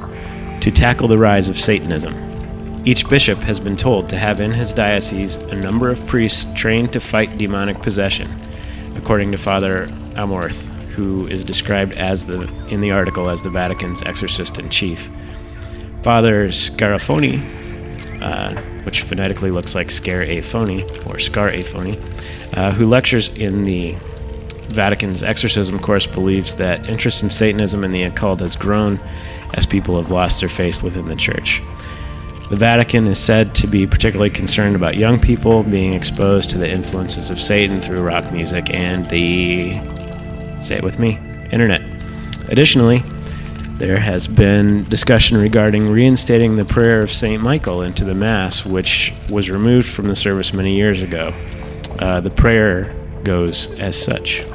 to 0.62 0.72
tackle 0.72 1.08
the 1.08 1.18
rise 1.18 1.50
of 1.50 1.60
Satanism. 1.60 2.16
Each 2.86 3.08
bishop 3.10 3.40
has 3.40 3.60
been 3.60 3.76
told 3.76 4.10
to 4.10 4.18
have 4.18 4.40
in 4.40 4.52
his 4.52 4.74
diocese 4.74 5.36
a 5.36 5.56
number 5.56 5.90
of 5.90 6.06
priests 6.08 6.46
trained 6.56 6.94
to 6.94 7.00
fight 7.00 7.38
demonic 7.38 7.82
possession, 7.82 8.34
according 8.96 9.32
to 9.34 9.38
Father 9.38 9.88
Amorth, 10.16 10.56
who 10.96 11.28
is 11.28 11.44
described 11.44 11.94
as 11.94 12.26
the 12.26 12.42
in 12.70 12.82
the 12.82 12.92
article 12.92 13.30
as 13.30 13.42
the 13.42 13.50
Vatican's 13.50 14.02
exorcist 14.04 14.58
in 14.58 14.70
chief. 14.70 15.12
Father 16.02 16.48
Scarafoni, 16.48 17.42
uh, 18.22 18.62
which 18.84 19.02
phonetically 19.02 19.52
looks 19.52 19.76
like 19.76 19.92
scare 19.92 20.24
a 20.24 20.42
phony 20.42 20.84
or 21.06 21.20
scar 21.20 21.50
a 21.50 21.62
phony, 21.62 22.00
uh, 22.54 22.72
who 22.72 22.86
lectures 22.86 23.30
in 23.36 23.64
the 23.64 23.96
Vatican's 24.72 25.22
exorcism 25.22 25.80
course 25.80 26.08
believes 26.08 26.56
that 26.56 26.90
interest 26.90 27.24
in 27.24 27.30
Satanism 27.30 27.84
and 27.84 27.94
the 27.94 28.04
occult 28.04 28.40
has 28.40 28.56
grown 28.56 29.00
as 29.54 29.66
people 29.66 30.02
have 30.02 30.12
lost 30.12 30.40
their 30.40 30.50
faith 30.50 30.82
within 30.82 31.08
the 31.08 31.16
church. 31.16 31.62
The 32.50 32.58
Vatican 32.58 33.08
is 33.08 33.18
said 33.18 33.56
to 33.56 33.68
be 33.68 33.88
particularly 33.88 34.30
concerned 34.30 34.76
about 34.76 34.98
young 34.98 35.20
people 35.20 35.64
being 35.64 35.94
exposed 35.94 36.50
to 36.50 36.58
the 36.58 36.70
influences 36.70 37.30
of 37.30 37.40
Satan 37.40 37.82
through 37.82 38.02
rock 38.02 38.32
music 38.32 38.74
and 38.74 39.10
the, 39.10 39.74
say 40.62 40.76
it 40.76 40.84
with 40.84 41.00
me, 41.00 41.18
internet. 41.52 41.82
Additionally, 42.50 43.04
there 43.82 44.00
has 44.00 44.28
been 44.28 44.84
discussion 44.90 45.38
regarding 45.38 45.90
reinstating 45.90 46.56
the 46.56 46.64
prayer 46.64 47.02
of 47.02 47.12
St. 47.12 47.42
Michael 47.42 47.82
into 47.82 48.06
the 48.06 48.14
Mass, 48.14 48.64
which 48.64 49.12
was 49.28 49.50
removed 49.50 49.90
from 49.90 50.08
the 50.08 50.16
service 50.16 50.54
many 50.54 50.76
years 50.76 51.02
ago. 51.02 51.34
Uh, 51.98 52.22
the 52.22 52.30
prayer 52.30 52.96
goes 53.24 53.74
as 53.80 54.00
such 54.00 54.46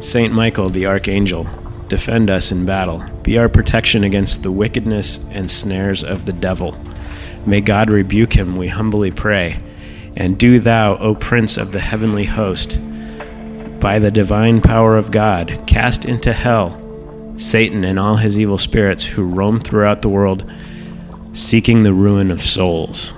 Saint 0.00 0.32
Michael, 0.32 0.70
the 0.70 0.86
Archangel, 0.86 1.46
defend 1.86 2.30
us 2.30 2.50
in 2.50 2.66
battle. 2.66 3.00
Be 3.22 3.38
our 3.38 3.48
protection 3.48 4.02
against 4.02 4.42
the 4.42 4.50
wickedness 4.50 5.24
and 5.30 5.48
snares 5.48 6.02
of 6.02 6.26
the 6.26 6.32
devil. 6.32 6.76
May 7.46 7.60
God 7.60 7.90
rebuke 7.90 8.32
him, 8.32 8.56
we 8.56 8.66
humbly 8.66 9.12
pray. 9.12 9.60
And 10.16 10.36
do 10.36 10.58
thou, 10.58 10.96
O 10.96 11.14
Prince 11.14 11.56
of 11.58 11.70
the 11.70 11.78
heavenly 11.78 12.24
host, 12.24 12.80
by 13.78 14.00
the 14.00 14.10
divine 14.10 14.60
power 14.60 14.96
of 14.96 15.12
God, 15.12 15.62
cast 15.68 16.04
into 16.04 16.32
hell 16.32 16.81
Satan 17.42 17.84
and 17.84 17.98
all 17.98 18.16
his 18.16 18.38
evil 18.38 18.58
spirits 18.58 19.04
who 19.04 19.24
roam 19.24 19.60
throughout 19.60 20.02
the 20.02 20.08
world 20.08 20.50
seeking 21.34 21.82
the 21.82 21.92
ruin 21.92 22.30
of 22.30 22.42
souls. 22.42 23.12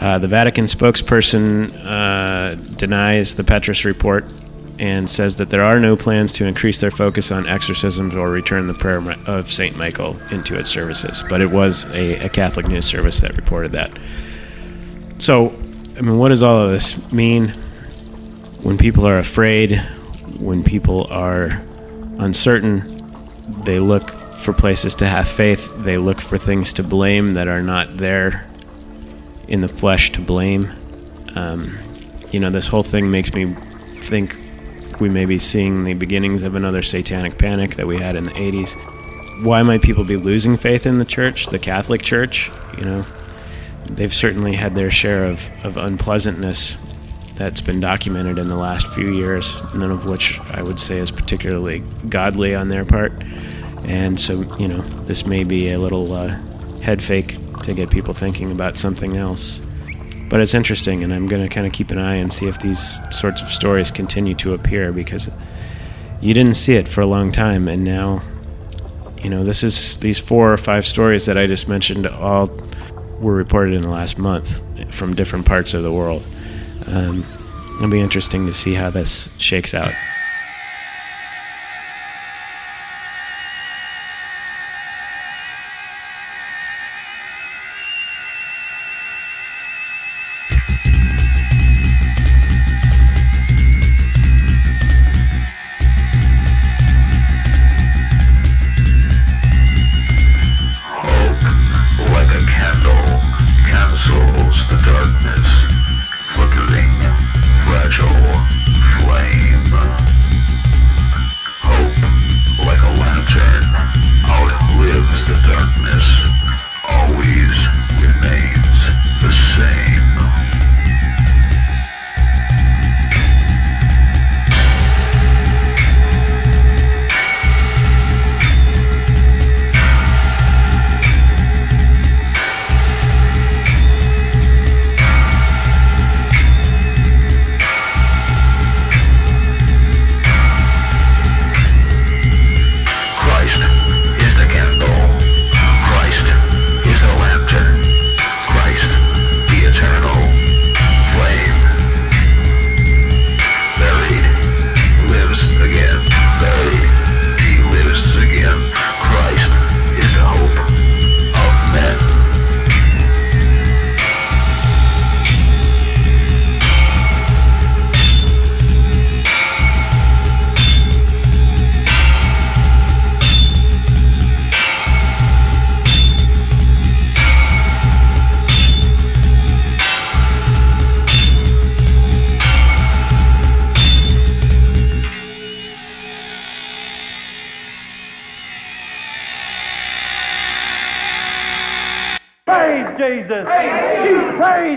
Uh, 0.00 0.18
the 0.18 0.28
Vatican 0.28 0.66
spokesperson 0.66 1.72
uh, 1.84 2.54
denies 2.76 3.34
the 3.34 3.44
Petrus 3.44 3.84
report 3.84 4.24
and 4.78 5.10
says 5.10 5.36
that 5.36 5.50
there 5.50 5.62
are 5.62 5.80
no 5.80 5.96
plans 5.96 6.32
to 6.34 6.46
increase 6.46 6.80
their 6.80 6.90
focus 6.90 7.32
on 7.32 7.48
exorcisms 7.48 8.14
or 8.14 8.30
return 8.30 8.68
the 8.68 8.74
prayer 8.74 9.02
of 9.26 9.50
St. 9.50 9.76
Michael 9.76 10.16
into 10.30 10.56
its 10.56 10.68
services. 10.68 11.24
But 11.28 11.40
it 11.40 11.50
was 11.50 11.84
a, 11.94 12.26
a 12.26 12.28
Catholic 12.28 12.68
news 12.68 12.86
service 12.86 13.20
that 13.20 13.36
reported 13.36 13.72
that. 13.72 13.90
So, 15.18 15.48
I 15.96 16.00
mean, 16.00 16.18
what 16.18 16.28
does 16.28 16.44
all 16.44 16.62
of 16.62 16.70
this 16.70 17.12
mean? 17.12 17.48
When 18.62 18.78
people 18.78 19.04
are 19.06 19.18
afraid, 19.18 19.78
when 20.38 20.62
people 20.62 21.08
are 21.10 21.60
uncertain, 22.18 22.82
they 23.64 23.78
look 23.78 24.10
for 24.10 24.52
places 24.52 24.94
to 24.96 25.06
have 25.06 25.28
faith, 25.28 25.72
they 25.84 25.98
look 25.98 26.20
for 26.20 26.38
things 26.38 26.72
to 26.74 26.82
blame 26.82 27.34
that 27.34 27.48
are 27.48 27.62
not 27.62 27.96
there 27.96 28.46
in 29.48 29.60
the 29.60 29.68
flesh 29.68 30.12
to 30.12 30.20
blame. 30.20 30.70
Um, 31.34 31.76
you 32.30 32.40
know, 32.40 32.50
this 32.50 32.66
whole 32.66 32.82
thing 32.82 33.10
makes 33.10 33.32
me 33.32 33.46
think 33.54 34.36
we 35.00 35.08
may 35.08 35.24
be 35.24 35.38
seeing 35.38 35.84
the 35.84 35.94
beginnings 35.94 36.42
of 36.42 36.54
another 36.54 36.82
satanic 36.82 37.38
panic 37.38 37.76
that 37.76 37.86
we 37.86 37.98
had 37.98 38.16
in 38.16 38.24
the 38.24 38.30
80s. 38.32 39.44
Why 39.44 39.62
might 39.62 39.82
people 39.82 40.04
be 40.04 40.16
losing 40.16 40.56
faith 40.56 40.86
in 40.86 40.98
the 40.98 41.04
church, 41.04 41.46
the 41.46 41.58
Catholic 41.58 42.02
Church? 42.02 42.50
You 42.76 42.84
know, 42.84 43.02
they've 43.86 44.12
certainly 44.12 44.54
had 44.54 44.74
their 44.74 44.90
share 44.90 45.24
of, 45.26 45.48
of 45.62 45.76
unpleasantness 45.76 46.76
that's 47.38 47.60
been 47.60 47.78
documented 47.78 48.36
in 48.36 48.48
the 48.48 48.56
last 48.56 48.88
few 48.88 49.12
years, 49.12 49.56
none 49.72 49.92
of 49.92 50.06
which 50.06 50.40
I 50.50 50.60
would 50.60 50.80
say 50.80 50.98
is 50.98 51.12
particularly 51.12 51.84
godly 52.08 52.52
on 52.52 52.68
their 52.68 52.84
part. 52.84 53.12
And 53.84 54.18
so, 54.18 54.42
you 54.56 54.66
know, 54.66 54.80
this 55.06 55.24
may 55.24 55.44
be 55.44 55.70
a 55.70 55.78
little 55.78 56.12
uh, 56.12 56.36
head 56.82 57.00
fake 57.00 57.36
to 57.62 57.72
get 57.74 57.90
people 57.90 58.12
thinking 58.12 58.50
about 58.50 58.76
something 58.76 59.16
else. 59.16 59.64
But 60.28 60.40
it's 60.40 60.52
interesting, 60.52 61.04
and 61.04 61.14
I'm 61.14 61.28
going 61.28 61.42
to 61.42 61.48
kind 61.48 61.66
of 61.66 61.72
keep 61.72 61.90
an 61.90 61.98
eye 61.98 62.16
and 62.16 62.30
see 62.32 62.48
if 62.48 62.58
these 62.58 62.98
sorts 63.16 63.40
of 63.40 63.50
stories 63.50 63.92
continue 63.92 64.34
to 64.34 64.52
appear 64.54 64.92
because 64.92 65.30
you 66.20 66.34
didn't 66.34 66.54
see 66.54 66.74
it 66.74 66.88
for 66.88 67.02
a 67.02 67.06
long 67.06 67.30
time, 67.30 67.68
and 67.68 67.84
now, 67.84 68.20
you 69.22 69.30
know, 69.30 69.44
this 69.44 69.62
is 69.62 69.98
these 70.00 70.18
four 70.18 70.52
or 70.52 70.56
five 70.56 70.84
stories 70.84 71.24
that 71.26 71.38
I 71.38 71.46
just 71.46 71.68
mentioned 71.68 72.06
all 72.08 72.50
were 73.20 73.34
reported 73.34 73.74
in 73.74 73.82
the 73.82 73.88
last 73.88 74.18
month 74.18 74.60
from 74.94 75.14
different 75.14 75.46
parts 75.46 75.72
of 75.72 75.82
the 75.82 75.92
world. 75.92 76.24
Um, 76.90 77.24
it'll 77.76 77.90
be 77.90 78.00
interesting 78.00 78.46
to 78.46 78.54
see 78.54 78.74
how 78.74 78.90
this 78.90 79.28
shakes 79.38 79.74
out. 79.74 79.92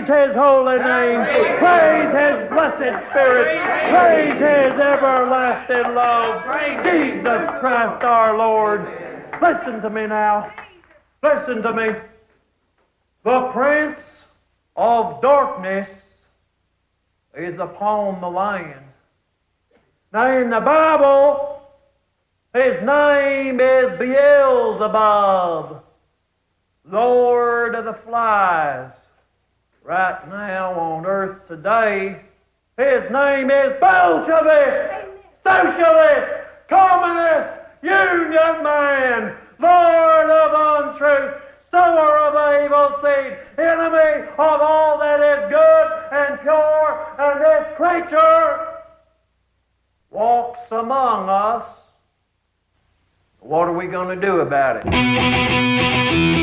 Praise 0.06 0.28
His 0.28 0.36
holy 0.36 0.78
name. 0.78 1.24
Praise 1.58 2.10
His 2.10 2.48
blessed 2.50 3.06
Spirit. 3.10 3.62
Praise 3.90 4.34
His 4.34 4.80
everlasting 4.80 5.94
love. 5.94 6.42
Jesus 6.82 7.60
Christ 7.60 8.02
our 8.02 8.36
Lord. 8.36 8.80
Listen 9.40 9.80
to 9.80 9.90
me 9.90 10.06
now. 10.08 10.52
Listen 11.22 11.62
to 11.62 11.72
me. 11.72 11.94
The 13.22 13.50
prince 13.52 14.00
of 14.74 15.22
darkness 15.22 15.88
is 17.36 17.60
upon 17.60 18.20
the 18.20 18.28
land. 18.28 18.84
Now 20.12 20.36
in 20.36 20.50
the 20.50 20.60
Bible, 20.60 21.62
his 22.52 22.82
name 22.82 23.60
is 23.60 23.98
Beelzebub. 24.00 25.84
Lord 26.90 27.76
of 27.76 27.84
the 27.84 27.94
flies. 28.04 28.90
Right 29.84 30.28
now 30.28 30.78
on 30.78 31.06
earth 31.06 31.48
today, 31.48 32.22
his 32.76 33.10
name 33.10 33.50
is 33.50 33.72
Bolshevist, 33.80 35.08
Socialist, 35.42 36.32
Communist, 36.68 37.58
Union 37.82 38.62
Man, 38.62 39.36
Lord 39.58 40.30
of 40.30 40.94
untruth, 40.94 41.42
sower 41.72 42.16
of 42.18 42.64
evil 42.64 42.96
seed, 43.02 43.36
enemy 43.58 44.28
of 44.38 44.60
all 44.60 45.00
that 45.00 45.18
is 45.18 45.50
good 45.50 45.88
and 46.12 46.40
pure, 46.42 47.16
and 47.18 47.40
this 47.40 47.76
creature 47.76 48.78
walks 50.12 50.70
among 50.70 51.28
us. 51.28 51.66
What 53.40 53.66
are 53.66 53.76
we 53.76 53.88
going 53.88 54.16
to 54.16 54.24
do 54.24 54.42
about 54.42 54.86
it? 54.86 56.41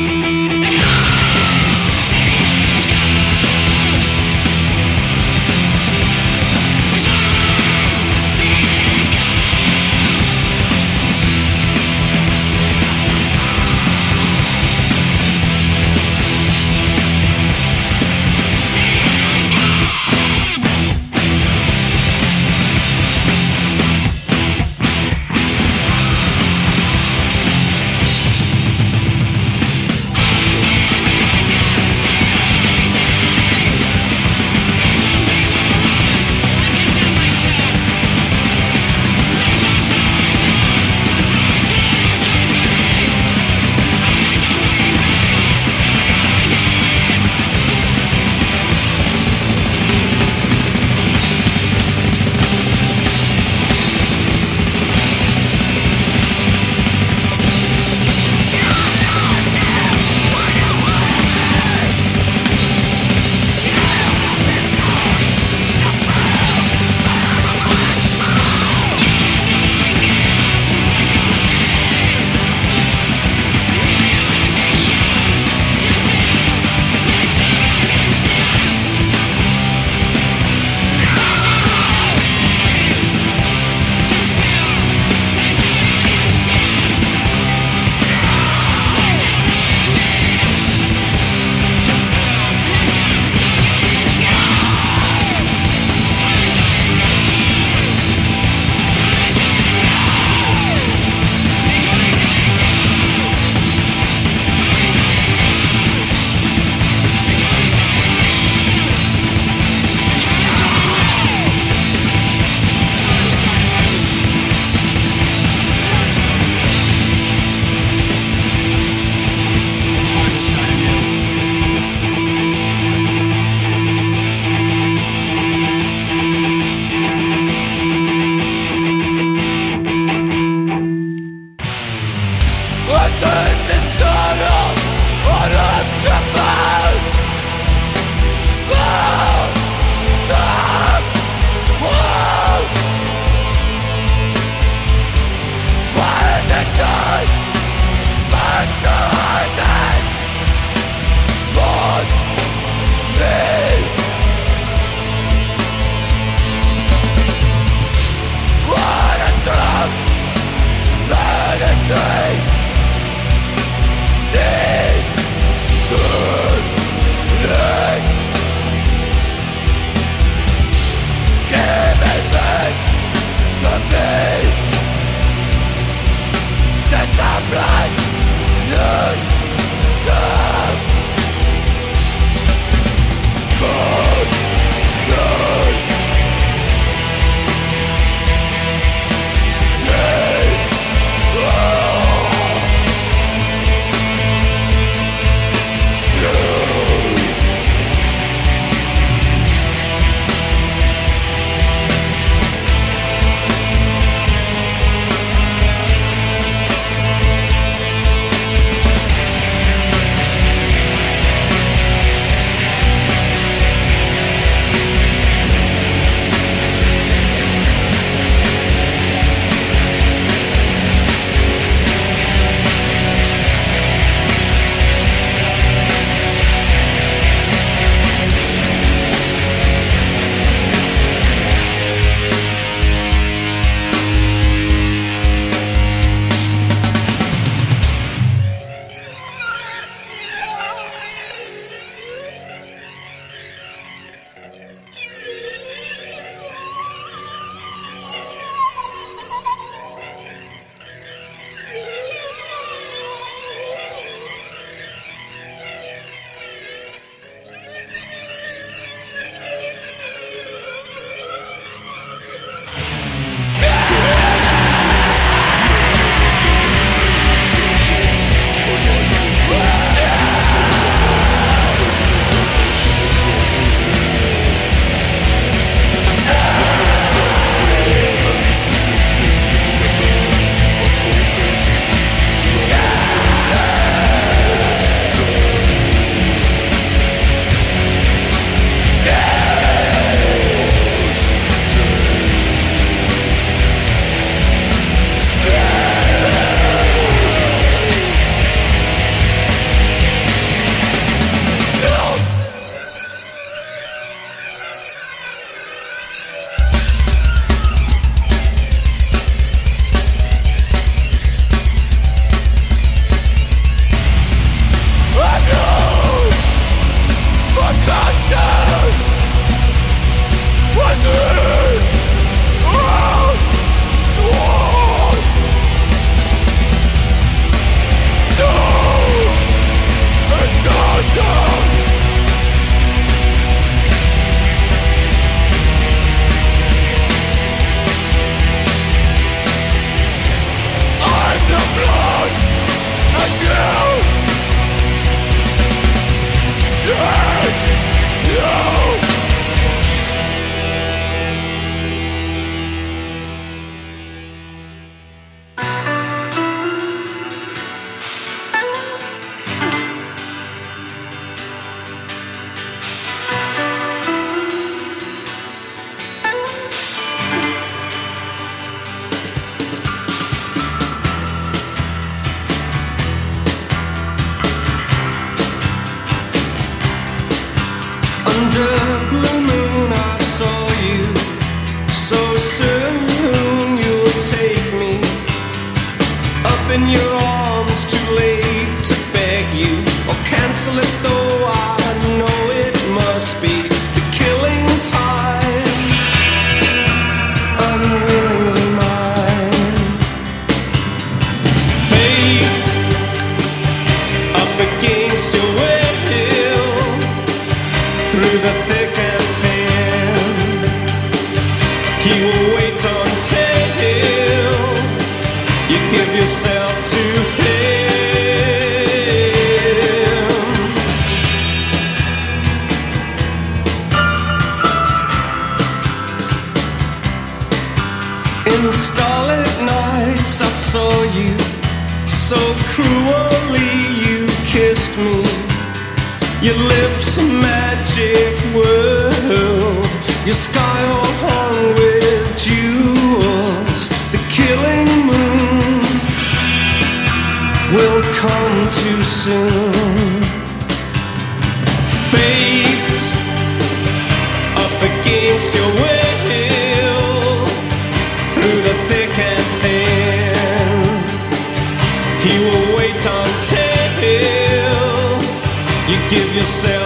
Yourself 466.40 466.79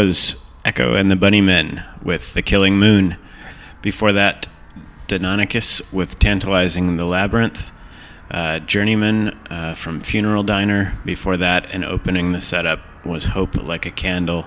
was 0.00 0.42
Echo 0.64 0.94
and 0.94 1.10
the 1.10 1.14
Bunnymen 1.14 1.84
with 2.02 2.32
The 2.32 2.40
Killing 2.40 2.78
Moon. 2.78 3.18
Before 3.82 4.14
that, 4.14 4.48
Deinonychus 5.08 5.92
with 5.92 6.18
Tantalizing 6.18 6.96
the 6.96 7.04
Labyrinth. 7.04 7.70
Uh, 8.30 8.60
Journeyman 8.60 9.38
uh, 9.50 9.74
from 9.74 10.00
Funeral 10.00 10.42
Diner. 10.42 10.98
Before 11.04 11.36
that, 11.36 11.66
and 11.70 11.84
opening 11.84 12.32
the 12.32 12.40
setup 12.40 12.80
was 13.04 13.26
Hope 13.26 13.56
Like 13.56 13.84
a 13.84 13.90
Candle 13.90 14.46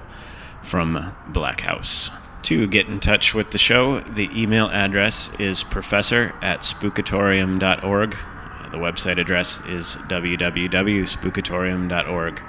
from 0.64 1.14
Blackhouse. 1.30 2.10
To 2.43 2.66
get 2.66 2.88
in 2.88 2.99
touch 2.99 3.36
with 3.36 3.51
the 3.51 3.60
show, 3.60 3.99
the 3.99 4.32
email 4.36 4.70
address 4.70 5.30
is 5.39 5.64
professor 5.64 6.34
at 6.41 6.62
spookatorium.org. 6.62 8.18
The 8.72 8.80
website 8.80 9.20
address 9.20 9.60
is 9.68 9.97
www.spookatorium.org. 10.08 12.41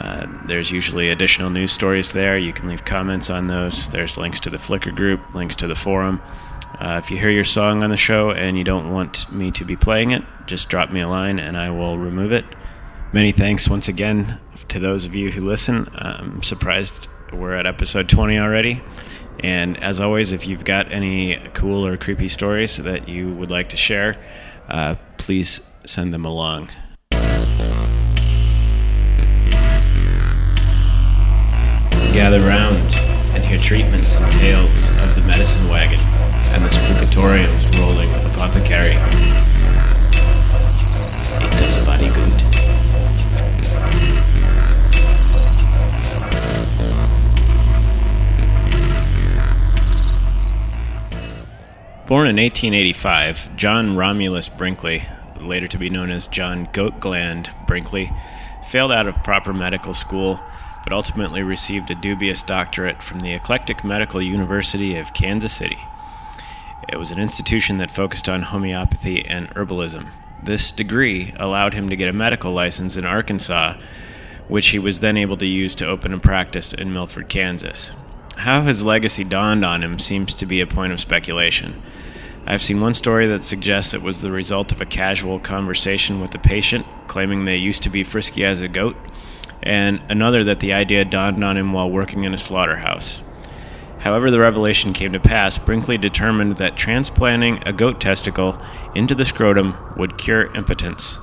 Uh, 0.00 0.26
there's 0.46 0.70
usually 0.70 1.10
additional 1.10 1.50
news 1.50 1.72
stories 1.72 2.12
there. 2.12 2.38
You 2.38 2.52
can 2.52 2.68
leave 2.68 2.84
comments 2.84 3.30
on 3.30 3.46
those. 3.46 3.88
There's 3.90 4.16
links 4.16 4.40
to 4.40 4.50
the 4.50 4.56
Flickr 4.56 4.94
group, 4.94 5.20
links 5.34 5.56
to 5.56 5.66
the 5.66 5.74
forum. 5.74 6.20
Uh, 6.80 7.00
if 7.02 7.10
you 7.10 7.18
hear 7.18 7.30
your 7.30 7.44
song 7.44 7.84
on 7.84 7.90
the 7.90 7.96
show 7.96 8.30
and 8.30 8.56
you 8.56 8.64
don't 8.64 8.90
want 8.90 9.30
me 9.30 9.50
to 9.52 9.64
be 9.64 9.76
playing 9.76 10.12
it, 10.12 10.22
just 10.46 10.68
drop 10.68 10.90
me 10.90 11.00
a 11.00 11.08
line 11.08 11.38
and 11.38 11.56
I 11.56 11.70
will 11.70 11.98
remove 11.98 12.32
it. 12.32 12.44
Many 13.12 13.30
thanks 13.30 13.68
once 13.68 13.88
again 13.88 14.40
to 14.68 14.80
those 14.80 15.04
of 15.04 15.14
you 15.14 15.30
who 15.30 15.42
listen. 15.42 15.88
I'm 15.94 16.42
surprised 16.42 17.08
we're 17.32 17.54
at 17.54 17.66
episode 17.66 18.08
20 18.08 18.38
already. 18.38 18.82
And 19.40 19.82
as 19.82 20.00
always, 20.00 20.32
if 20.32 20.46
you've 20.46 20.64
got 20.64 20.90
any 20.92 21.36
cool 21.54 21.86
or 21.86 21.96
creepy 21.96 22.28
stories 22.28 22.76
that 22.78 23.08
you 23.08 23.32
would 23.34 23.50
like 23.50 23.68
to 23.70 23.76
share, 23.76 24.16
uh, 24.68 24.96
please 25.18 25.60
send 25.84 26.12
them 26.12 26.24
along. 26.24 26.70
Gather 32.22 32.46
round 32.46 32.94
and 33.34 33.44
hear 33.44 33.58
treatments 33.58 34.14
and 34.14 34.30
tales 34.34 34.90
of 35.00 35.16
the 35.16 35.22
medicine 35.22 35.68
wagon 35.68 35.98
and 35.98 36.64
the 36.64 36.68
spookatorium's 36.68 37.76
rolling 37.76 38.08
apothecary. 38.30 38.94
It 41.44 41.50
does 41.50 41.82
a 41.82 41.84
body 41.84 42.06
good. 42.06 42.30
Born 52.06 52.28
in 52.28 52.36
1885, 52.36 53.56
John 53.56 53.96
Romulus 53.96 54.48
Brinkley, 54.48 55.02
later 55.40 55.66
to 55.66 55.76
be 55.76 55.90
known 55.90 56.12
as 56.12 56.28
John 56.28 56.68
Goat 56.72 57.00
Gland 57.00 57.50
Brinkley, 57.66 58.12
failed 58.68 58.92
out 58.92 59.08
of 59.08 59.24
proper 59.24 59.52
medical 59.52 59.92
school, 59.92 60.40
but 60.84 60.92
ultimately 60.92 61.42
received 61.42 61.90
a 61.90 61.94
dubious 61.94 62.42
doctorate 62.42 63.02
from 63.02 63.20
the 63.20 63.32
Eclectic 63.32 63.84
Medical 63.84 64.22
University 64.22 64.96
of 64.96 65.14
Kansas 65.14 65.52
City. 65.52 65.78
It 66.88 66.96
was 66.96 67.10
an 67.10 67.18
institution 67.18 67.78
that 67.78 67.90
focused 67.90 68.28
on 68.28 68.42
homeopathy 68.42 69.24
and 69.24 69.48
herbalism. 69.50 70.08
This 70.42 70.72
degree 70.72 71.32
allowed 71.38 71.74
him 71.74 71.88
to 71.88 71.96
get 71.96 72.08
a 72.08 72.12
medical 72.12 72.52
license 72.52 72.96
in 72.96 73.04
Arkansas, 73.04 73.78
which 74.48 74.68
he 74.68 74.78
was 74.78 75.00
then 75.00 75.16
able 75.16 75.36
to 75.36 75.46
use 75.46 75.76
to 75.76 75.86
open 75.86 76.12
a 76.12 76.18
practice 76.18 76.72
in 76.72 76.92
Milford, 76.92 77.28
Kansas. 77.28 77.92
How 78.36 78.62
his 78.62 78.82
legacy 78.82 79.22
dawned 79.22 79.64
on 79.64 79.84
him 79.84 79.98
seems 79.98 80.34
to 80.34 80.46
be 80.46 80.60
a 80.60 80.66
point 80.66 80.92
of 80.92 81.00
speculation. 81.00 81.80
I've 82.44 82.62
seen 82.62 82.80
one 82.80 82.94
story 82.94 83.28
that 83.28 83.44
suggests 83.44 83.94
it 83.94 84.02
was 84.02 84.20
the 84.20 84.32
result 84.32 84.72
of 84.72 84.80
a 84.80 84.86
casual 84.86 85.38
conversation 85.38 86.20
with 86.20 86.34
a 86.34 86.40
patient 86.40 86.84
claiming 87.06 87.44
they 87.44 87.56
used 87.56 87.84
to 87.84 87.90
be 87.90 88.02
frisky 88.02 88.44
as 88.44 88.60
a 88.60 88.66
goat, 88.66 88.96
and 89.62 90.00
another 90.08 90.44
that 90.44 90.60
the 90.60 90.72
idea 90.72 91.04
dawned 91.04 91.42
on 91.42 91.56
him 91.56 91.72
while 91.72 91.90
working 91.90 92.24
in 92.24 92.34
a 92.34 92.38
slaughterhouse. 92.38 93.20
However, 93.98 94.30
the 94.30 94.40
revelation 94.40 94.92
came 94.92 95.12
to 95.12 95.20
pass, 95.20 95.58
Brinkley 95.58 95.96
determined 95.96 96.56
that 96.56 96.76
transplanting 96.76 97.62
a 97.64 97.72
goat 97.72 98.00
testicle 98.00 98.60
into 98.96 99.14
the 99.14 99.24
scrotum 99.24 99.76
would 99.96 100.18
cure 100.18 100.52
impotence. 100.56 101.18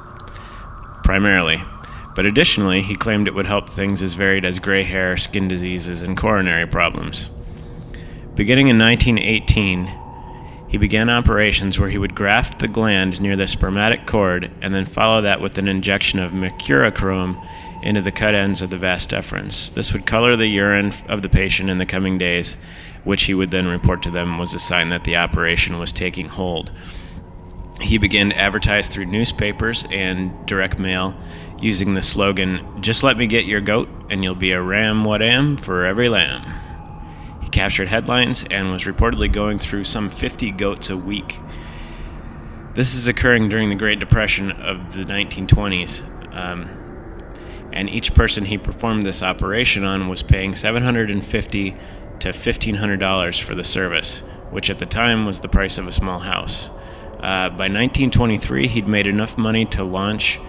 Primarily. 1.03 1.61
But 2.15 2.25
additionally, 2.25 2.81
he 2.81 2.95
claimed 2.95 3.27
it 3.27 3.35
would 3.35 3.45
help 3.45 3.69
things 3.69 4.01
as 4.01 4.13
varied 4.13 4.45
as 4.45 4.59
gray 4.59 4.83
hair, 4.83 5.17
skin 5.17 5.47
diseases, 5.47 6.01
and 6.01 6.17
coronary 6.17 6.67
problems. 6.67 7.29
Beginning 8.35 8.69
in 8.69 8.79
1918, 8.79 9.89
he 10.69 10.77
began 10.77 11.09
operations 11.09 11.79
where 11.79 11.89
he 11.89 11.97
would 11.97 12.15
graft 12.15 12.59
the 12.59 12.67
gland 12.67 13.19
near 13.19 13.35
the 13.35 13.47
spermatic 13.47 14.05
cord 14.05 14.51
and 14.61 14.73
then 14.73 14.85
follow 14.85 15.21
that 15.21 15.41
with 15.41 15.57
an 15.57 15.67
injection 15.67 16.19
of 16.19 16.31
mercurochrome 16.31 17.45
into 17.82 18.01
the 18.01 18.11
cut 18.11 18.36
ends 18.36 18.61
of 18.61 18.69
the 18.69 18.77
vas 18.77 19.07
deferens. 19.07 19.73
This 19.73 19.93
would 19.93 20.05
color 20.05 20.36
the 20.36 20.47
urine 20.47 20.93
of 21.07 21.21
the 21.21 21.30
patient 21.30 21.69
in 21.69 21.77
the 21.77 21.86
coming 21.86 22.17
days, 22.17 22.57
which 23.03 23.23
he 23.23 23.34
would 23.34 23.51
then 23.51 23.67
report 23.67 24.03
to 24.03 24.11
them 24.11 24.38
was 24.38 24.53
a 24.53 24.59
sign 24.59 24.89
that 24.89 25.03
the 25.03 25.15
operation 25.15 25.80
was 25.80 25.91
taking 25.91 26.27
hold. 26.27 26.71
He 27.82 27.97
began 27.97 28.30
to 28.30 28.38
advertise 28.38 28.89
through 28.89 29.05
newspapers 29.05 29.86
and 29.89 30.45
direct 30.45 30.80
mail 30.80 31.15
using 31.61 31.93
the 31.93 32.01
slogan, 32.01 32.82
Just 32.82 33.03
let 33.03 33.17
me 33.17 33.27
get 33.27 33.45
your 33.45 33.61
goat, 33.61 33.89
and 34.09 34.23
you'll 34.23 34.36
be 34.36 34.51
a 34.51 34.61
ram 34.61 35.03
what 35.03 35.21
am 35.21 35.57
for 35.57 35.86
every 35.86 36.09
lamb. 36.09 36.45
He 37.41 37.49
captured 37.49 37.88
headlines 37.88 38.45
and 38.49 38.71
was 38.71 38.84
reportedly 38.84 39.32
going 39.32 39.59
through 39.59 39.86
some 39.86 40.09
50 40.09 40.51
goats 40.51 40.89
a 40.89 40.97
week. 40.97 41.39
This 42.75 42.93
is 42.93 43.07
occurring 43.07 43.49
during 43.49 43.69
the 43.69 43.75
Great 43.75 43.99
Depression 43.99 44.51
of 44.51 44.93
the 44.93 45.03
1920s. 45.03 46.36
Um, 46.36 46.69
and 47.72 47.89
each 47.89 48.13
person 48.13 48.45
he 48.45 48.57
performed 48.57 49.03
this 49.03 49.22
operation 49.22 49.84
on 49.84 50.07
was 50.07 50.24
paying 50.24 50.55
750 50.55 51.76
to 52.20 52.30
$1,500 52.30 53.41
for 53.41 53.55
the 53.55 53.63
service, 53.63 54.20
which 54.51 54.70
at 54.70 54.80
the 54.80 54.86
time 54.86 55.26
was 55.26 55.39
the 55.39 55.47
price 55.47 55.78
of 55.78 55.88
a 55.88 55.91
small 55.91 56.20
house. 56.20 56.70
Uh, 57.15 57.49
by 57.49 57.67
1923, 57.67 58.67
he'd 58.67 58.88
made 58.88 59.07
enough 59.07 59.38
money 59.38 59.65
to 59.65 59.84
launch 59.84 60.39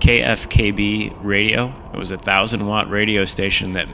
KFKB 0.00 1.24
Radio. 1.24 1.72
It 1.92 1.98
was 1.98 2.10
a 2.10 2.18
thousand 2.18 2.66
watt 2.66 2.90
radio 2.90 3.24
station 3.24 3.72
that 3.74 3.88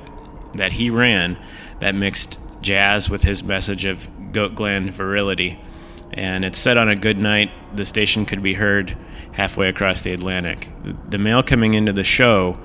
that 0.54 0.72
he 0.72 0.90
ran 0.90 1.38
that 1.80 1.94
mixed 1.94 2.38
jazz 2.60 3.08
with 3.08 3.22
his 3.22 3.42
message 3.42 3.84
of 3.84 4.32
goat 4.32 4.54
gland 4.54 4.92
virility. 4.92 5.58
And 6.12 6.44
it 6.44 6.54
said 6.54 6.76
on 6.76 6.88
a 6.88 6.96
good 6.96 7.18
night 7.18 7.50
the 7.74 7.84
station 7.84 8.26
could 8.26 8.42
be 8.42 8.54
heard 8.54 8.96
halfway 9.32 9.68
across 9.68 10.02
the 10.02 10.12
Atlantic. 10.12 10.68
The 11.08 11.18
mail 11.18 11.42
coming 11.42 11.74
into 11.74 11.92
the 11.92 12.04
show 12.04 12.58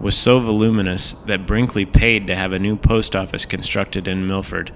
was 0.00 0.16
so 0.16 0.40
voluminous 0.40 1.12
that 1.26 1.46
Brinkley 1.46 1.84
paid 1.84 2.26
to 2.26 2.36
have 2.36 2.52
a 2.52 2.58
new 2.58 2.76
post 2.76 3.14
office 3.14 3.44
constructed 3.44 4.08
in 4.08 4.26
Milford. 4.26 4.72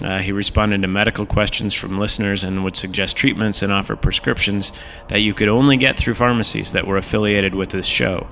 Uh, 0.00 0.20
he 0.20 0.32
responded 0.32 0.80
to 0.82 0.88
medical 0.88 1.26
questions 1.26 1.74
from 1.74 1.98
listeners 1.98 2.44
and 2.44 2.64
would 2.64 2.76
suggest 2.76 3.16
treatments 3.16 3.60
and 3.62 3.72
offer 3.72 3.94
prescriptions 3.94 4.72
that 5.08 5.20
you 5.20 5.34
could 5.34 5.48
only 5.48 5.76
get 5.76 5.98
through 5.98 6.14
pharmacies 6.14 6.72
that 6.72 6.86
were 6.86 6.96
affiliated 6.96 7.54
with 7.54 7.70
this 7.70 7.86
show 7.86 8.26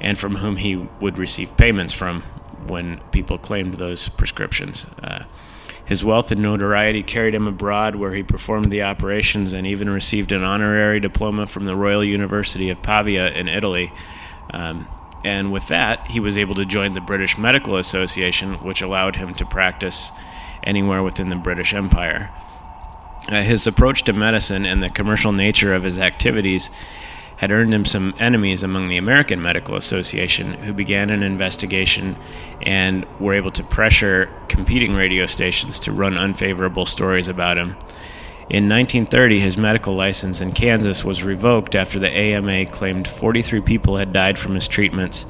and 0.00 0.18
from 0.18 0.36
whom 0.36 0.56
he 0.56 0.76
would 1.00 1.18
receive 1.18 1.54
payments 1.56 1.92
from 1.92 2.22
when 2.66 2.98
people 3.12 3.38
claimed 3.38 3.74
those 3.74 4.08
prescriptions. 4.08 4.86
Uh, 5.02 5.24
his 5.86 6.04
wealth 6.04 6.32
and 6.32 6.42
notoriety 6.42 7.02
carried 7.02 7.34
him 7.34 7.46
abroad, 7.46 7.94
where 7.94 8.12
he 8.12 8.22
performed 8.22 8.72
the 8.72 8.82
operations 8.82 9.52
and 9.52 9.66
even 9.66 9.88
received 9.88 10.32
an 10.32 10.42
honorary 10.42 10.98
diploma 10.98 11.46
from 11.46 11.64
the 11.64 11.76
Royal 11.76 12.04
University 12.04 12.70
of 12.70 12.82
Pavia 12.82 13.30
in 13.30 13.48
Italy. 13.48 13.92
Um, 14.50 14.88
and 15.24 15.52
with 15.52 15.68
that, 15.68 16.08
he 16.08 16.20
was 16.20 16.36
able 16.36 16.56
to 16.56 16.64
join 16.64 16.92
the 16.92 17.00
British 17.00 17.38
Medical 17.38 17.76
Association, 17.76 18.54
which 18.64 18.82
allowed 18.82 19.16
him 19.16 19.32
to 19.34 19.46
practice 19.46 20.10
anywhere 20.64 21.02
within 21.02 21.28
the 21.28 21.36
British 21.36 21.72
Empire. 21.72 22.30
Uh, 23.28 23.42
his 23.42 23.66
approach 23.66 24.04
to 24.04 24.12
medicine 24.12 24.66
and 24.66 24.82
the 24.82 24.90
commercial 24.90 25.32
nature 25.32 25.74
of 25.74 25.82
his 25.82 25.98
activities 25.98 26.70
had 27.36 27.52
earned 27.52 27.72
him 27.72 27.84
some 27.84 28.14
enemies 28.18 28.62
among 28.62 28.88
the 28.88 28.96
American 28.96 29.42
Medical 29.42 29.76
Association, 29.76 30.54
who 30.54 30.72
began 30.72 31.10
an 31.10 31.22
investigation 31.22 32.16
and 32.62 33.06
were 33.20 33.34
able 33.34 33.50
to 33.52 33.62
pressure 33.64 34.30
competing 34.48 34.94
radio 34.94 35.26
stations 35.26 35.78
to 35.80 35.92
run 35.92 36.16
unfavorable 36.16 36.86
stories 36.86 37.28
about 37.28 37.58
him. 37.58 37.76
In 38.48 38.68
1930, 38.68 39.40
his 39.40 39.56
medical 39.56 39.94
license 39.94 40.40
in 40.40 40.52
Kansas 40.52 41.04
was 41.04 41.24
revoked 41.24 41.74
after 41.74 41.98
the 41.98 42.10
AMA 42.10 42.66
claimed 42.66 43.06
43 43.06 43.60
people 43.60 43.96
had 43.96 44.12
died 44.12 44.38
from 44.38 44.54
his 44.54 44.68
treatments, 44.68 45.26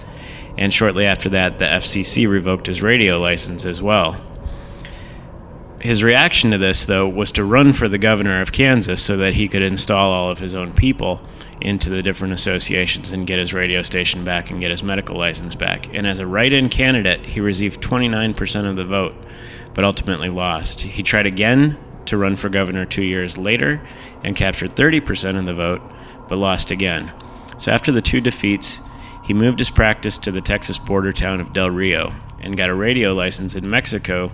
and 0.59 0.73
shortly 0.73 1.07
after 1.07 1.29
that, 1.31 1.59
the 1.59 1.65
FCC 1.65 2.29
revoked 2.29 2.67
his 2.67 2.83
radio 2.83 3.19
license 3.19 3.65
as 3.65 3.83
well. 3.83 4.21
His 5.81 6.05
reaction 6.05 6.51
to 6.53 6.59
this, 6.59 6.85
though, 6.85 7.09
was 7.09 7.33
to 7.33 7.45
run 7.45 7.73
for 7.73 7.89
the 7.89 7.99
governor 7.99 8.41
of 8.41 8.53
Kansas 8.53 9.03
so 9.03 9.17
that 9.17 9.35
he 9.35 9.49
could 9.49 9.63
install 9.63 10.13
all 10.13 10.31
of 10.31 10.39
his 10.39 10.55
own 10.55 10.73
people 10.73 11.21
into 11.61 11.89
the 11.89 12.03
different 12.03 12.35
associations 12.35 13.11
and 13.11 13.27
get 13.27 13.39
his 13.39 13.55
radio 13.55 13.83
station 13.83 14.25
back 14.25 14.51
and 14.51 14.61
get 14.61 14.71
his 14.71 14.83
medical 14.83 15.17
license 15.17 15.55
back. 15.55 15.93
And 15.95 16.07
as 16.07 16.19
a 16.19 16.27
write 16.27 16.53
in 16.53 16.69
candidate, 16.69 17.25
he 17.25 17.41
received 17.41 17.81
29% 17.81 18.69
of 18.69 18.77
the 18.77 18.85
vote, 18.85 19.15
but 19.75 19.85
ultimately 19.85 20.29
lost. 20.29 20.83
He 20.83 21.03
tried 21.03 21.27
again 21.27 21.79
to 22.07 22.17
run 22.17 22.37
for 22.37 22.49
governor 22.49 22.85
two 22.85 23.03
years 23.03 23.37
later 23.37 23.81
and 24.23 24.37
captured 24.37 24.77
30% 24.77 25.39
of 25.39 25.47
the 25.47 25.55
vote, 25.55 25.83
but 26.29 26.37
lost 26.37 26.71
again. 26.71 27.13
So 27.59 27.73
after 27.73 27.91
the 27.91 28.03
two 28.03 28.21
defeats, 28.21 28.79
he 29.25 29.35
moved 29.35 29.59
his 29.59 29.71
practice 29.71 30.19
to 30.19 30.31
the 30.31 30.41
Texas 30.41 30.79
border 30.79 31.13
town 31.13 31.41
of 31.41 31.53
Del 31.53 31.71
Rio 31.71 32.15
and 32.41 32.57
got 32.57 32.71
a 32.71 32.75
radio 32.75 33.13
license 33.13 33.55
in 33.55 33.69
Mexico 33.69 34.31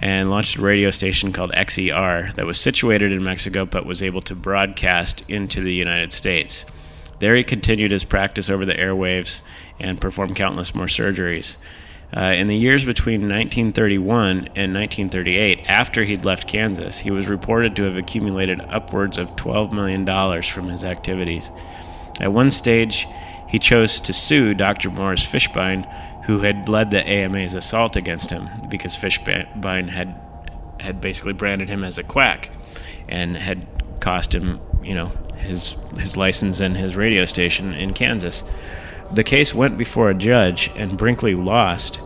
and 0.00 0.30
launched 0.30 0.56
a 0.56 0.62
radio 0.62 0.90
station 0.90 1.32
called 1.32 1.52
XER 1.52 2.32
that 2.34 2.46
was 2.46 2.58
situated 2.58 3.12
in 3.12 3.22
Mexico 3.22 3.66
but 3.66 3.86
was 3.86 4.02
able 4.02 4.22
to 4.22 4.34
broadcast 4.34 5.22
into 5.28 5.62
the 5.62 5.74
United 5.74 6.12
States. 6.12 6.64
There 7.20 7.36
he 7.36 7.44
continued 7.44 7.92
his 7.92 8.04
practice 8.04 8.48
over 8.48 8.64
the 8.64 8.74
airwaves 8.74 9.42
and 9.78 10.00
performed 10.00 10.36
countless 10.36 10.74
more 10.74 10.86
surgeries. 10.86 11.56
Uh, 12.16 12.22
in 12.22 12.48
the 12.48 12.56
years 12.56 12.84
between 12.84 13.20
1931 13.20 14.48
and 14.56 14.74
1938, 14.74 15.66
after 15.66 16.02
he'd 16.02 16.24
left 16.24 16.48
Kansas, 16.48 16.98
he 16.98 17.10
was 17.10 17.28
reported 17.28 17.76
to 17.76 17.84
have 17.84 17.96
accumulated 17.96 18.60
upwards 18.70 19.16
of 19.16 19.36
$12 19.36 19.72
million 19.72 20.42
from 20.42 20.68
his 20.68 20.82
activities. 20.82 21.50
At 22.20 22.32
one 22.32 22.50
stage, 22.50 23.06
he 23.48 23.58
chose 23.58 24.00
to 24.00 24.12
sue 24.12 24.54
Dr. 24.54 24.90
Morris 24.90 25.24
Fishbein, 25.24 25.86
who 26.30 26.38
had 26.38 26.68
led 26.68 26.92
the 26.92 27.04
AMA's 27.04 27.54
assault 27.54 27.96
against 27.96 28.30
him, 28.30 28.48
because 28.68 28.94
Fishbein 28.94 29.88
had 29.88 30.14
had 30.78 31.00
basically 31.00 31.32
branded 31.32 31.68
him 31.68 31.82
as 31.82 31.98
a 31.98 32.04
quack, 32.04 32.50
and 33.08 33.36
had 33.36 33.66
cost 33.98 34.32
him, 34.32 34.60
you 34.80 34.94
know, 34.94 35.10
his 35.38 35.74
his 35.98 36.16
license 36.16 36.60
and 36.60 36.76
his 36.76 36.94
radio 36.94 37.24
station 37.24 37.74
in 37.74 37.92
Kansas. 37.94 38.44
The 39.12 39.24
case 39.24 39.52
went 39.52 39.76
before 39.76 40.08
a 40.08 40.14
judge, 40.14 40.70
and 40.76 40.96
Brinkley 40.96 41.34
lost, 41.34 42.00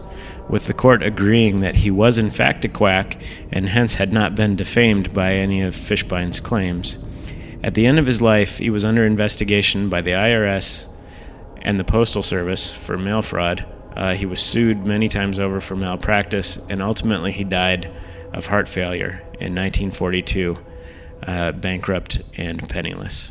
with 0.49 0.69
the 0.69 0.73
court 0.73 1.03
agreeing 1.03 1.61
that 1.61 1.77
he 1.77 1.91
was 1.91 2.17
in 2.17 2.31
fact 2.31 2.65
a 2.65 2.69
quack 2.69 3.19
and 3.53 3.69
hence 3.69 3.95
had 3.95 4.11
not 4.11 4.35
been 4.35 4.57
defamed 4.57 5.13
by 5.13 5.35
any 5.35 5.61
of 5.61 5.77
Fishbein's 5.77 6.41
claims. 6.41 6.97
At 7.63 7.75
the 7.75 7.85
end 7.85 7.99
of 7.99 8.07
his 8.07 8.23
life, 8.23 8.57
he 8.57 8.71
was 8.71 8.87
under 8.87 9.05
investigation 9.05 9.91
by 9.91 10.01
the 10.01 10.13
IRS 10.13 10.87
and 11.61 11.79
the 11.79 11.85
Postal 11.85 12.23
Service 12.23 12.73
for 12.73 12.97
mail 12.97 13.21
fraud. 13.21 13.67
Uh, 13.97 14.15
he 14.15 14.27
was 14.27 14.41
sued 14.41 14.85
many 14.85 15.09
times 15.09 15.39
over 15.39 15.61
for 15.61 15.77
malpractice, 15.77 16.59
and 16.69 16.83
ultimately 16.83 17.33
he 17.33 17.45
died 17.45 17.91
of 18.33 18.47
heart 18.47 18.69
failure 18.69 19.23
in 19.41 19.55
1942, 19.55 20.59
uh, 21.27 21.53
bankrupt 21.53 22.21
and 22.37 22.69
penniless. 22.69 23.31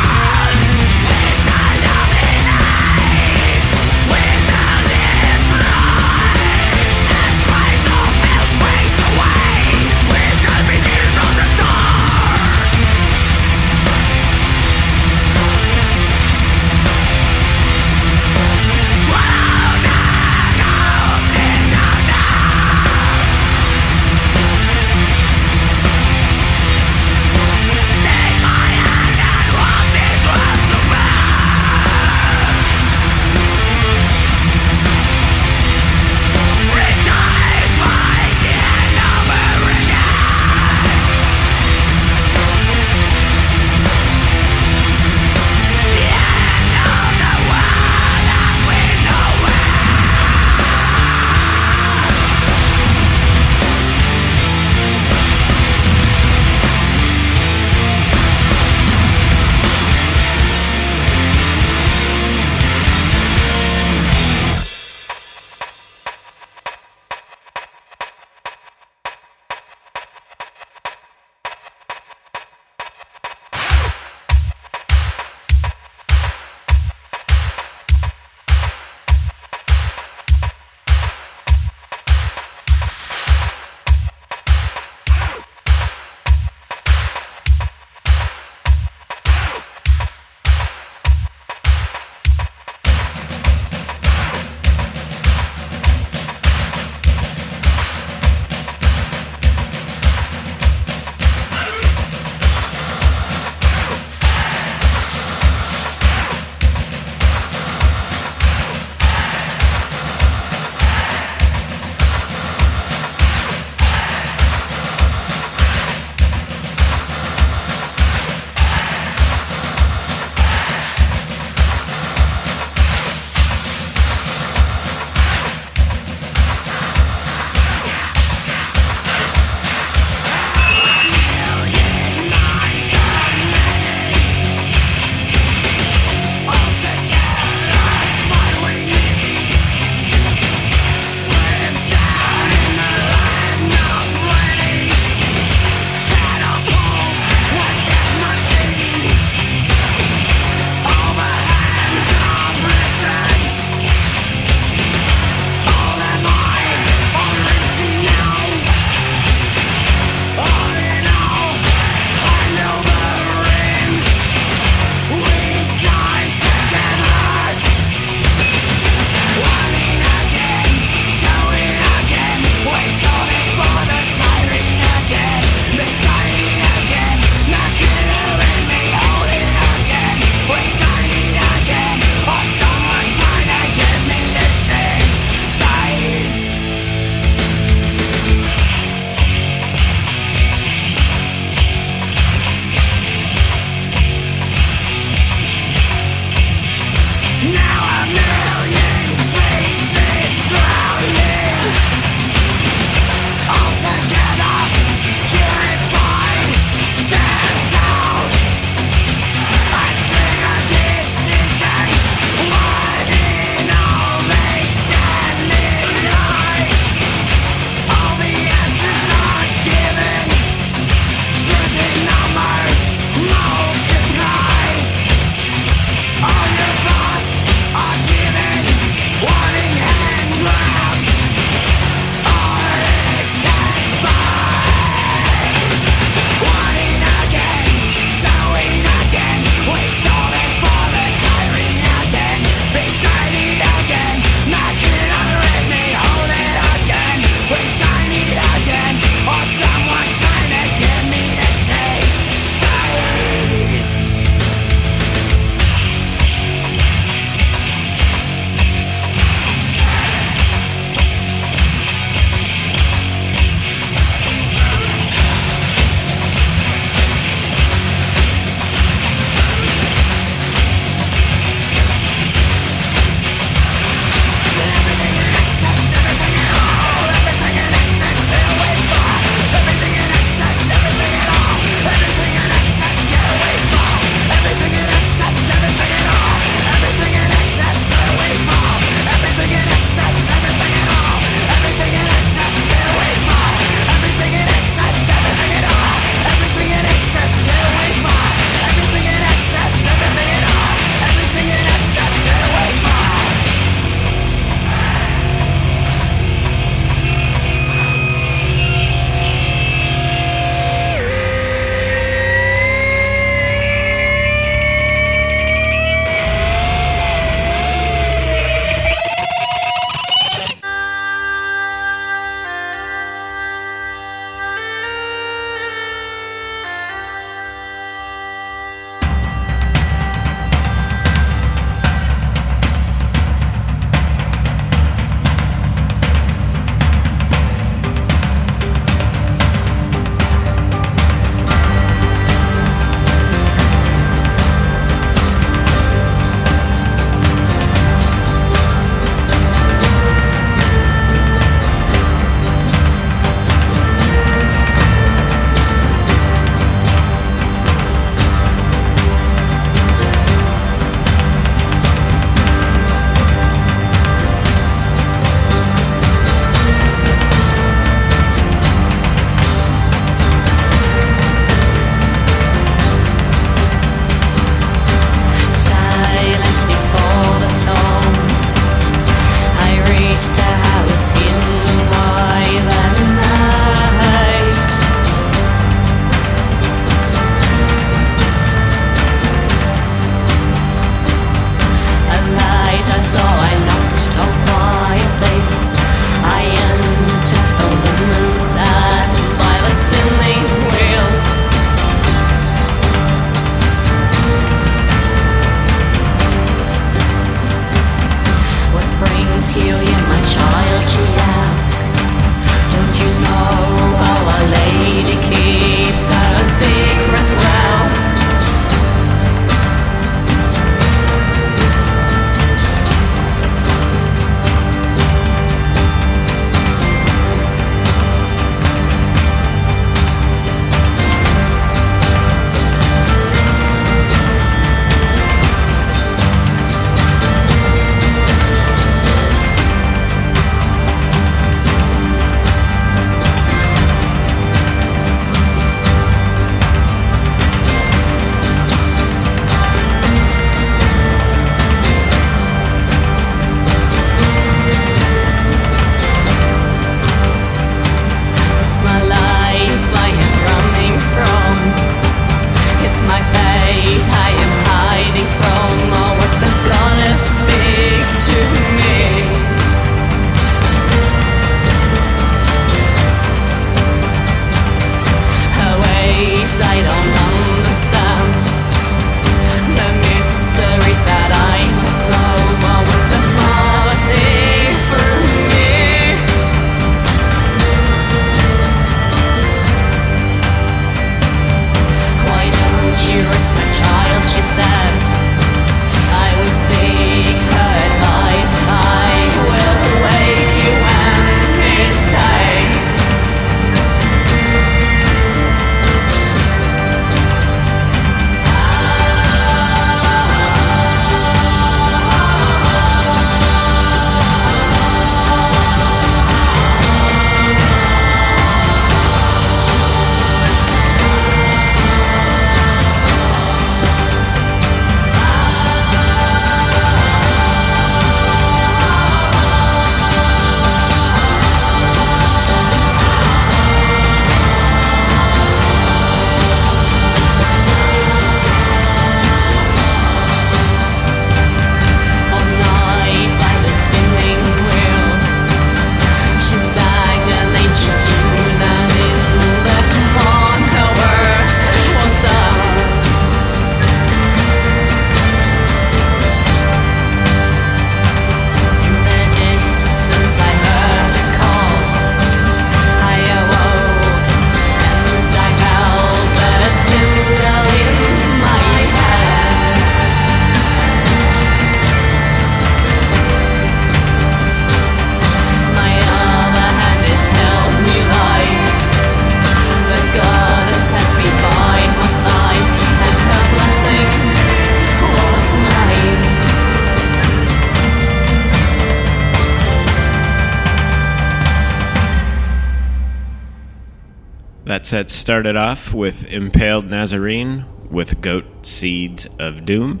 That 594.70 594.86
set 594.86 595.10
started 595.10 595.56
off 595.56 595.92
with 595.92 596.24
Impaled 596.26 596.88
Nazarene 596.88 597.64
with 597.90 598.20
Goat 598.20 598.44
Seeds 598.62 599.26
of 599.36 599.64
Doom. 599.64 600.00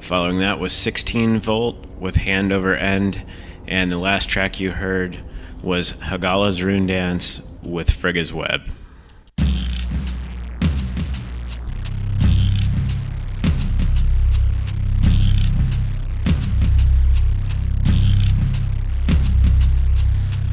Following 0.00 0.40
that 0.40 0.58
was 0.58 0.72
16 0.72 1.38
Volt 1.38 1.76
with 2.00 2.16
Hand 2.16 2.52
Over 2.52 2.74
End. 2.74 3.24
And 3.68 3.92
the 3.92 3.98
last 3.98 4.28
track 4.28 4.58
you 4.58 4.72
heard 4.72 5.20
was 5.62 5.92
Hagalaz 5.92 6.60
Runedance 6.60 7.40
with 7.62 7.88
Frigga's 7.88 8.32
Web. 8.32 8.62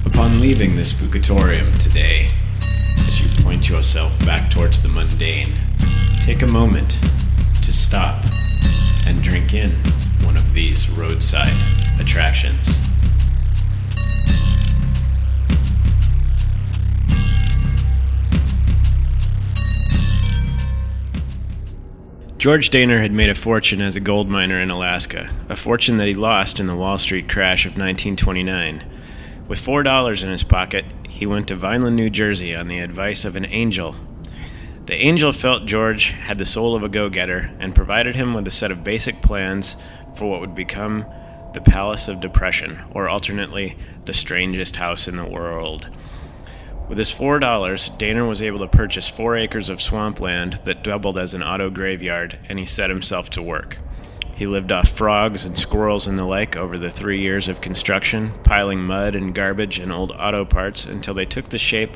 Upon 0.05 0.39
leaving 0.39 0.75
the 0.75 0.83
Spookatorium 0.83 1.81
today, 1.81 2.29
point 3.43 3.69
yourself 3.69 4.17
back 4.25 4.49
towards 4.51 4.81
the 4.81 4.89
mundane, 4.89 5.53
take 6.17 6.41
a 6.41 6.47
moment 6.47 6.97
to 7.63 7.73
stop 7.73 8.23
and 9.05 9.21
drink 9.21 9.53
in 9.53 9.71
one 10.23 10.35
of 10.35 10.53
these 10.53 10.89
roadside 10.89 11.53
attractions. 11.99 12.69
George 22.37 22.71
Daynor 22.71 22.99
had 22.99 23.11
made 23.11 23.29
a 23.29 23.35
fortune 23.35 23.81
as 23.81 23.95
a 23.95 23.99
gold 23.99 24.27
miner 24.27 24.59
in 24.59 24.71
Alaska, 24.71 25.29
a 25.47 25.55
fortune 25.55 25.97
that 25.97 26.07
he 26.07 26.15
lost 26.15 26.59
in 26.59 26.65
the 26.65 26.75
Wall 26.75 26.97
Street 26.97 27.29
crash 27.29 27.65
of 27.65 27.73
1929. 27.73 28.83
With 29.47 29.59
four 29.59 29.83
dollars 29.83 30.23
in 30.23 30.31
his 30.31 30.43
pocket, 30.43 30.83
he 31.21 31.27
went 31.27 31.47
to 31.47 31.55
Vineland, 31.55 31.95
New 31.95 32.09
Jersey 32.09 32.55
on 32.55 32.67
the 32.67 32.79
advice 32.79 33.25
of 33.25 33.35
an 33.35 33.45
angel. 33.45 33.95
The 34.87 34.95
angel 34.95 35.31
felt 35.31 35.67
George 35.67 36.09
had 36.09 36.39
the 36.39 36.47
soul 36.47 36.73
of 36.73 36.81
a 36.81 36.89
go 36.89 37.09
getter 37.09 37.51
and 37.59 37.75
provided 37.75 38.15
him 38.15 38.33
with 38.33 38.47
a 38.47 38.49
set 38.49 38.71
of 38.71 38.83
basic 38.83 39.21
plans 39.21 39.75
for 40.15 40.31
what 40.31 40.41
would 40.41 40.55
become 40.55 41.05
the 41.53 41.61
Palace 41.61 42.07
of 42.07 42.21
Depression, 42.21 42.79
or 42.95 43.07
alternately, 43.07 43.77
the 44.05 44.15
strangest 44.15 44.77
house 44.77 45.07
in 45.07 45.15
the 45.15 45.29
world. 45.29 45.89
With 46.89 46.97
his 46.97 47.11
four 47.11 47.37
dollars, 47.37 47.91
Daynor 47.99 48.27
was 48.27 48.41
able 48.41 48.57
to 48.57 48.67
purchase 48.67 49.07
four 49.07 49.37
acres 49.37 49.69
of 49.69 49.79
swampland 49.79 50.59
that 50.65 50.83
doubled 50.83 51.19
as 51.19 51.35
an 51.35 51.43
auto 51.43 51.69
graveyard, 51.69 52.39
and 52.49 52.57
he 52.57 52.65
set 52.65 52.89
himself 52.89 53.29
to 53.29 53.43
work. 53.43 53.77
He 54.41 54.47
lived 54.47 54.71
off 54.71 54.89
frogs 54.89 55.45
and 55.45 55.55
squirrels 55.55 56.07
and 56.07 56.17
the 56.17 56.25
like 56.25 56.55
over 56.57 56.75
the 56.75 56.89
three 56.89 57.21
years 57.21 57.47
of 57.47 57.61
construction, 57.61 58.31
piling 58.43 58.81
mud 58.81 59.13
and 59.13 59.35
garbage 59.35 59.77
and 59.77 59.91
old 59.91 60.11
auto 60.13 60.45
parts 60.45 60.83
until 60.83 61.13
they 61.13 61.25
took 61.25 61.49
the 61.49 61.59
shape 61.59 61.95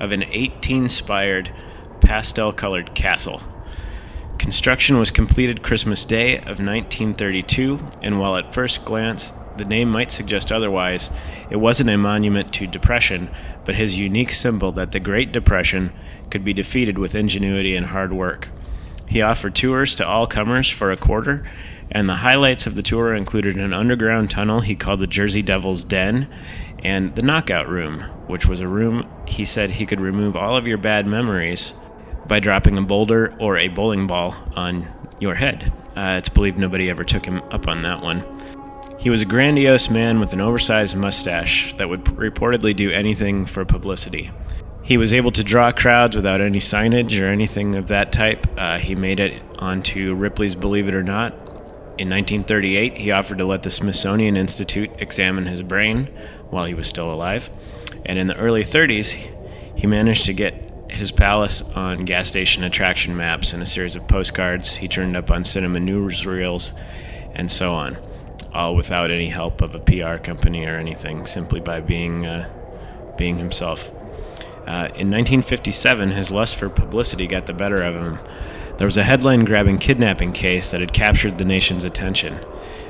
of 0.00 0.10
an 0.10 0.24
18 0.24 0.88
spired, 0.88 1.52
pastel 2.00 2.52
colored 2.52 2.96
castle. 2.96 3.40
Construction 4.38 4.98
was 4.98 5.12
completed 5.12 5.62
Christmas 5.62 6.04
Day 6.04 6.38
of 6.38 6.58
1932, 6.58 7.78
and 8.02 8.18
while 8.18 8.34
at 8.34 8.52
first 8.52 8.84
glance 8.84 9.32
the 9.56 9.64
name 9.64 9.88
might 9.88 10.10
suggest 10.10 10.50
otherwise, 10.50 11.10
it 11.48 11.60
wasn't 11.60 11.90
a 11.90 11.96
monument 11.96 12.52
to 12.54 12.66
depression, 12.66 13.30
but 13.64 13.76
his 13.76 14.00
unique 14.00 14.32
symbol 14.32 14.72
that 14.72 14.90
the 14.90 14.98
Great 14.98 15.30
Depression 15.30 15.92
could 16.28 16.44
be 16.44 16.52
defeated 16.52 16.98
with 16.98 17.14
ingenuity 17.14 17.76
and 17.76 17.86
hard 17.86 18.12
work. 18.12 18.48
He 19.06 19.22
offered 19.22 19.54
tours 19.54 19.94
to 19.96 20.04
all 20.04 20.26
comers 20.26 20.68
for 20.68 20.90
a 20.90 20.96
quarter, 20.96 21.44
and 21.90 22.08
the 22.08 22.14
highlights 22.14 22.66
of 22.66 22.74
the 22.74 22.82
tour 22.82 23.14
included 23.14 23.56
an 23.56 23.72
underground 23.72 24.30
tunnel 24.30 24.60
he 24.60 24.74
called 24.74 25.00
the 25.00 25.06
Jersey 25.06 25.42
Devil's 25.42 25.84
Den 25.84 26.28
and 26.82 27.14
the 27.14 27.22
Knockout 27.22 27.68
Room, 27.68 28.00
which 28.26 28.46
was 28.46 28.60
a 28.60 28.68
room 28.68 29.08
he 29.26 29.44
said 29.44 29.70
he 29.70 29.86
could 29.86 30.00
remove 30.00 30.36
all 30.36 30.56
of 30.56 30.66
your 30.66 30.78
bad 30.78 31.06
memories 31.06 31.72
by 32.26 32.40
dropping 32.40 32.78
a 32.78 32.82
boulder 32.82 33.34
or 33.38 33.56
a 33.56 33.68
bowling 33.68 34.06
ball 34.06 34.34
on 34.54 34.86
your 35.20 35.34
head. 35.34 35.72
Uh, 35.96 36.16
it's 36.18 36.28
believed 36.28 36.58
nobody 36.58 36.90
ever 36.90 37.04
took 37.04 37.24
him 37.24 37.40
up 37.50 37.68
on 37.68 37.82
that 37.82 38.02
one. 38.02 38.24
He 38.98 39.10
was 39.10 39.20
a 39.20 39.26
grandiose 39.26 39.90
man 39.90 40.18
with 40.18 40.32
an 40.32 40.40
oversized 40.40 40.96
mustache 40.96 41.74
that 41.76 41.88
would 41.88 42.04
reportedly 42.04 42.74
do 42.74 42.90
anything 42.90 43.44
for 43.44 43.64
publicity. 43.64 44.30
He 44.82 44.96
was 44.96 45.12
able 45.12 45.30
to 45.32 45.44
draw 45.44 45.72
crowds 45.72 46.16
without 46.16 46.40
any 46.40 46.58
signage 46.58 47.20
or 47.20 47.26
anything 47.26 47.74
of 47.74 47.88
that 47.88 48.12
type. 48.12 48.46
Uh, 48.58 48.78
he 48.78 48.94
made 48.94 49.20
it 49.20 49.42
onto 49.58 50.14
Ripley's 50.14 50.54
Believe 50.54 50.88
It 50.88 50.94
or 50.94 51.02
Not. 51.02 51.34
In 51.96 52.10
1938, 52.10 52.98
he 52.98 53.12
offered 53.12 53.38
to 53.38 53.44
let 53.44 53.62
the 53.62 53.70
Smithsonian 53.70 54.36
Institute 54.36 54.90
examine 54.98 55.46
his 55.46 55.62
brain 55.62 56.08
while 56.50 56.64
he 56.64 56.74
was 56.74 56.88
still 56.88 57.12
alive. 57.12 57.48
And 58.04 58.18
in 58.18 58.26
the 58.26 58.36
early 58.36 58.64
30s, 58.64 59.10
he 59.76 59.86
managed 59.86 60.24
to 60.26 60.32
get 60.32 60.64
his 60.90 61.12
palace 61.12 61.62
on 61.62 62.04
gas 62.04 62.28
station 62.28 62.64
attraction 62.64 63.16
maps 63.16 63.52
and 63.52 63.62
a 63.62 63.66
series 63.66 63.94
of 63.94 64.08
postcards. 64.08 64.74
He 64.74 64.88
turned 64.88 65.16
up 65.16 65.30
on 65.30 65.44
cinema 65.44 65.78
newsreels 65.78 66.72
and 67.32 67.50
so 67.50 67.72
on, 67.72 67.96
all 68.52 68.74
without 68.74 69.12
any 69.12 69.28
help 69.28 69.60
of 69.62 69.76
a 69.76 69.80
PR 69.80 70.16
company 70.16 70.66
or 70.66 70.76
anything, 70.76 71.26
simply 71.26 71.60
by 71.60 71.80
being 71.80 72.26
uh, 72.26 72.48
being 73.16 73.38
himself. 73.38 73.90
Uh, 74.66 74.88
in 74.96 75.10
1957, 75.10 76.10
his 76.10 76.30
lust 76.30 76.56
for 76.56 76.68
publicity 76.68 77.26
got 77.26 77.46
the 77.46 77.52
better 77.52 77.82
of 77.82 77.94
him. 77.94 78.18
There 78.78 78.86
was 78.86 78.96
a 78.96 79.04
headline 79.04 79.44
grabbing 79.44 79.78
kidnapping 79.78 80.32
case 80.32 80.70
that 80.70 80.80
had 80.80 80.92
captured 80.92 81.38
the 81.38 81.44
nation's 81.44 81.84
attention. 81.84 82.38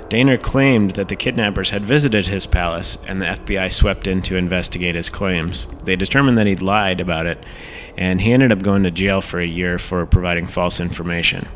Daynor 0.08 0.40
claimed 0.40 0.92
that 0.92 1.08
the 1.08 1.16
kidnappers 1.16 1.70
had 1.70 1.84
visited 1.84 2.26
his 2.26 2.46
palace, 2.46 2.98
and 3.06 3.20
the 3.20 3.26
FBI 3.26 3.70
swept 3.72 4.06
in 4.06 4.22
to 4.22 4.36
investigate 4.36 4.94
his 4.94 5.10
claims. 5.10 5.66
They 5.84 5.96
determined 5.96 6.38
that 6.38 6.46
he'd 6.46 6.62
lied 6.62 7.00
about 7.00 7.26
it, 7.26 7.42
and 7.96 8.20
he 8.20 8.32
ended 8.32 8.52
up 8.52 8.62
going 8.62 8.82
to 8.84 8.90
jail 8.90 9.20
for 9.20 9.40
a 9.40 9.46
year 9.46 9.78
for 9.78 10.06
providing 10.06 10.46
false 10.46 10.80
information. 10.80 11.48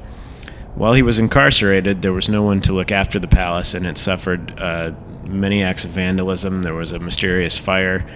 While 0.74 0.95
he 0.95 1.03
was 1.03 1.18
incarcerated, 1.18 2.03
there 2.03 2.12
was 2.12 2.29
no 2.29 2.43
one 2.43 2.61
to 2.62 2.72
look 2.72 2.93
after 2.93 3.18
the 3.18 3.29
palace, 3.29 3.74
and 3.74 3.87
it 3.87 3.99
suffered 3.99 4.59
uh, 4.59 4.93
many 5.29 5.62
acts 5.62 5.85
of 5.85 5.91
vandalism. 5.91 6.62
There 6.62 6.74
was 6.74 6.93
a 6.93 6.99
mysterious 6.99 7.57
fire, 7.57 8.07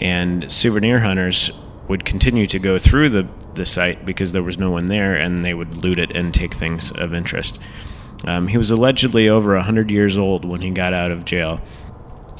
and 0.00 0.50
souvenir 0.50 1.00
hunters 1.00 1.50
would 1.90 2.04
continue 2.04 2.46
to 2.46 2.60
go 2.60 2.78
through 2.78 3.08
the, 3.08 3.28
the 3.54 3.66
site 3.66 4.06
because 4.06 4.30
there 4.30 4.44
was 4.44 4.58
no 4.58 4.70
one 4.70 4.86
there, 4.86 5.16
and 5.16 5.44
they 5.44 5.52
would 5.52 5.74
loot 5.74 5.98
it 5.98 6.14
and 6.14 6.32
take 6.32 6.54
things 6.54 6.92
of 6.92 7.12
interest. 7.12 7.58
Um, 8.24 8.46
he 8.46 8.56
was 8.56 8.70
allegedly 8.70 9.28
over 9.28 9.56
100 9.56 9.90
years 9.90 10.16
old 10.16 10.44
when 10.44 10.60
he 10.60 10.70
got 10.70 10.94
out 10.94 11.10
of 11.10 11.24
jail, 11.24 11.60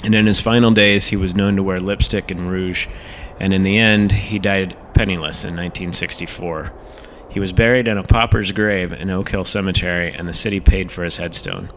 and 0.05 0.15
in 0.15 0.27
his 0.27 0.41
final 0.41 0.71
days, 0.71 1.09
he 1.09 1.17
was 1.17 1.35
known 1.35 1.57
to 1.57 1.65
wear 1.65 1.81
lipstick 1.81 2.31
and 2.31 2.49
rouge, 2.49 2.87
and 3.41 3.53
in 3.53 3.65
the 3.65 3.77
end, 3.77 4.13
he 4.13 4.39
died 4.39 4.77
penniless 4.95 5.43
in 5.43 5.57
1964. 5.57 6.73
He 7.29 7.41
was 7.41 7.53
buried 7.53 7.89
in 7.89 7.99
a 7.99 8.05
pauper's 8.05 8.53
grave 8.53 8.93
in 8.93 9.11
Oak 9.11 9.31
Hill 9.31 9.45
Cemetery, 9.45 10.13
and 10.13 10.29
the 10.29 10.35
city 10.35 10.61
paid 10.61 10.93
for 10.93 11.03
his 11.03 11.17
headstone. 11.17 11.71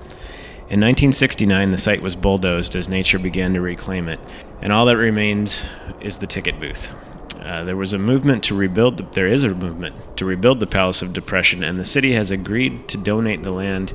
In 0.70 0.80
1969, 0.80 1.72
the 1.72 1.78
site 1.80 2.04
was 2.04 2.16
bulldozed 2.16 2.76
as 2.76 2.88
nature 2.88 3.18
began 3.18 3.56
to 3.56 3.62
reclaim 3.62 4.08
it, 4.10 4.20
and 4.62 4.72
all 4.72 4.86
that 4.86 4.98
remains 4.98 5.64
is 6.02 6.20
the 6.20 6.28
ticket 6.28 6.60
booth. 6.60 6.94
Uh, 7.42 7.64
there 7.64 7.76
was 7.76 7.94
a 7.94 8.00
movement 8.00 8.44
to 8.44 8.56
rebuild. 8.56 8.98
The, 8.98 9.04
there 9.04 9.28
is 9.28 9.44
a 9.44 9.50
movement 9.50 10.18
to 10.18 10.26
rebuild 10.26 10.60
the 10.60 10.68
Palace 10.68 11.02
of 11.02 11.14
Depression, 11.14 11.64
and 11.64 11.80
the 11.80 11.86
city 11.86 12.14
has 12.14 12.32
agreed 12.32 12.88
to 12.90 12.98
donate 12.98 13.44
the 13.44 13.52
land 13.52 13.94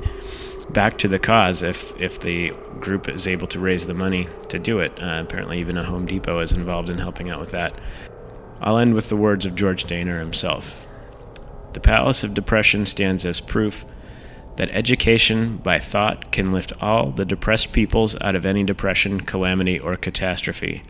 back 0.71 0.97
to 0.99 1.07
the 1.07 1.19
cause 1.19 1.63
if 1.63 1.99
if 1.99 2.19
the 2.19 2.51
group 2.79 3.09
is 3.09 3.27
able 3.27 3.47
to 3.47 3.59
raise 3.59 3.87
the 3.87 3.93
money 3.93 4.27
to 4.49 4.59
do 4.59 4.79
it. 4.79 4.91
Uh, 5.01 5.21
apparently, 5.25 5.59
even 5.59 5.77
a 5.77 5.83
Home 5.83 6.05
Depot 6.05 6.39
is 6.39 6.51
involved 6.51 6.89
in 6.89 6.97
helping 6.97 7.29
out 7.29 7.39
with 7.39 7.51
that. 7.51 7.79
I'll 8.61 8.77
end 8.77 8.93
with 8.93 9.09
the 9.09 9.15
words 9.15 9.45
of 9.45 9.55
George 9.55 9.85
Daynor 9.85 10.19
himself. 10.19 10.75
The 11.73 11.79
Palace 11.79 12.23
of 12.23 12.33
Depression 12.33 12.85
stands 12.85 13.25
as 13.25 13.39
proof 13.39 13.85
that 14.57 14.69
education 14.71 15.57
by 15.57 15.79
thought 15.79 16.33
can 16.33 16.51
lift 16.51 16.73
all 16.81 17.11
the 17.11 17.23
depressed 17.23 17.71
peoples 17.71 18.19
out 18.19 18.35
of 18.35 18.45
any 18.45 18.63
depression, 18.63 19.21
calamity, 19.21 19.79
or 19.79 19.95
catastrophe, 19.95 20.83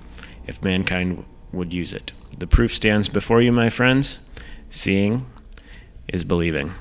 if 0.48 0.64
mankind 0.64 1.24
would 1.52 1.72
use 1.72 1.94
it. 1.94 2.12
The 2.40 2.48
proof 2.48 2.74
stands 2.74 3.10
before 3.10 3.42
you, 3.42 3.52
my 3.52 3.70
friends. 3.70 4.20
Seeing 4.70 5.26
is 6.08 6.24
believing. 6.24 6.72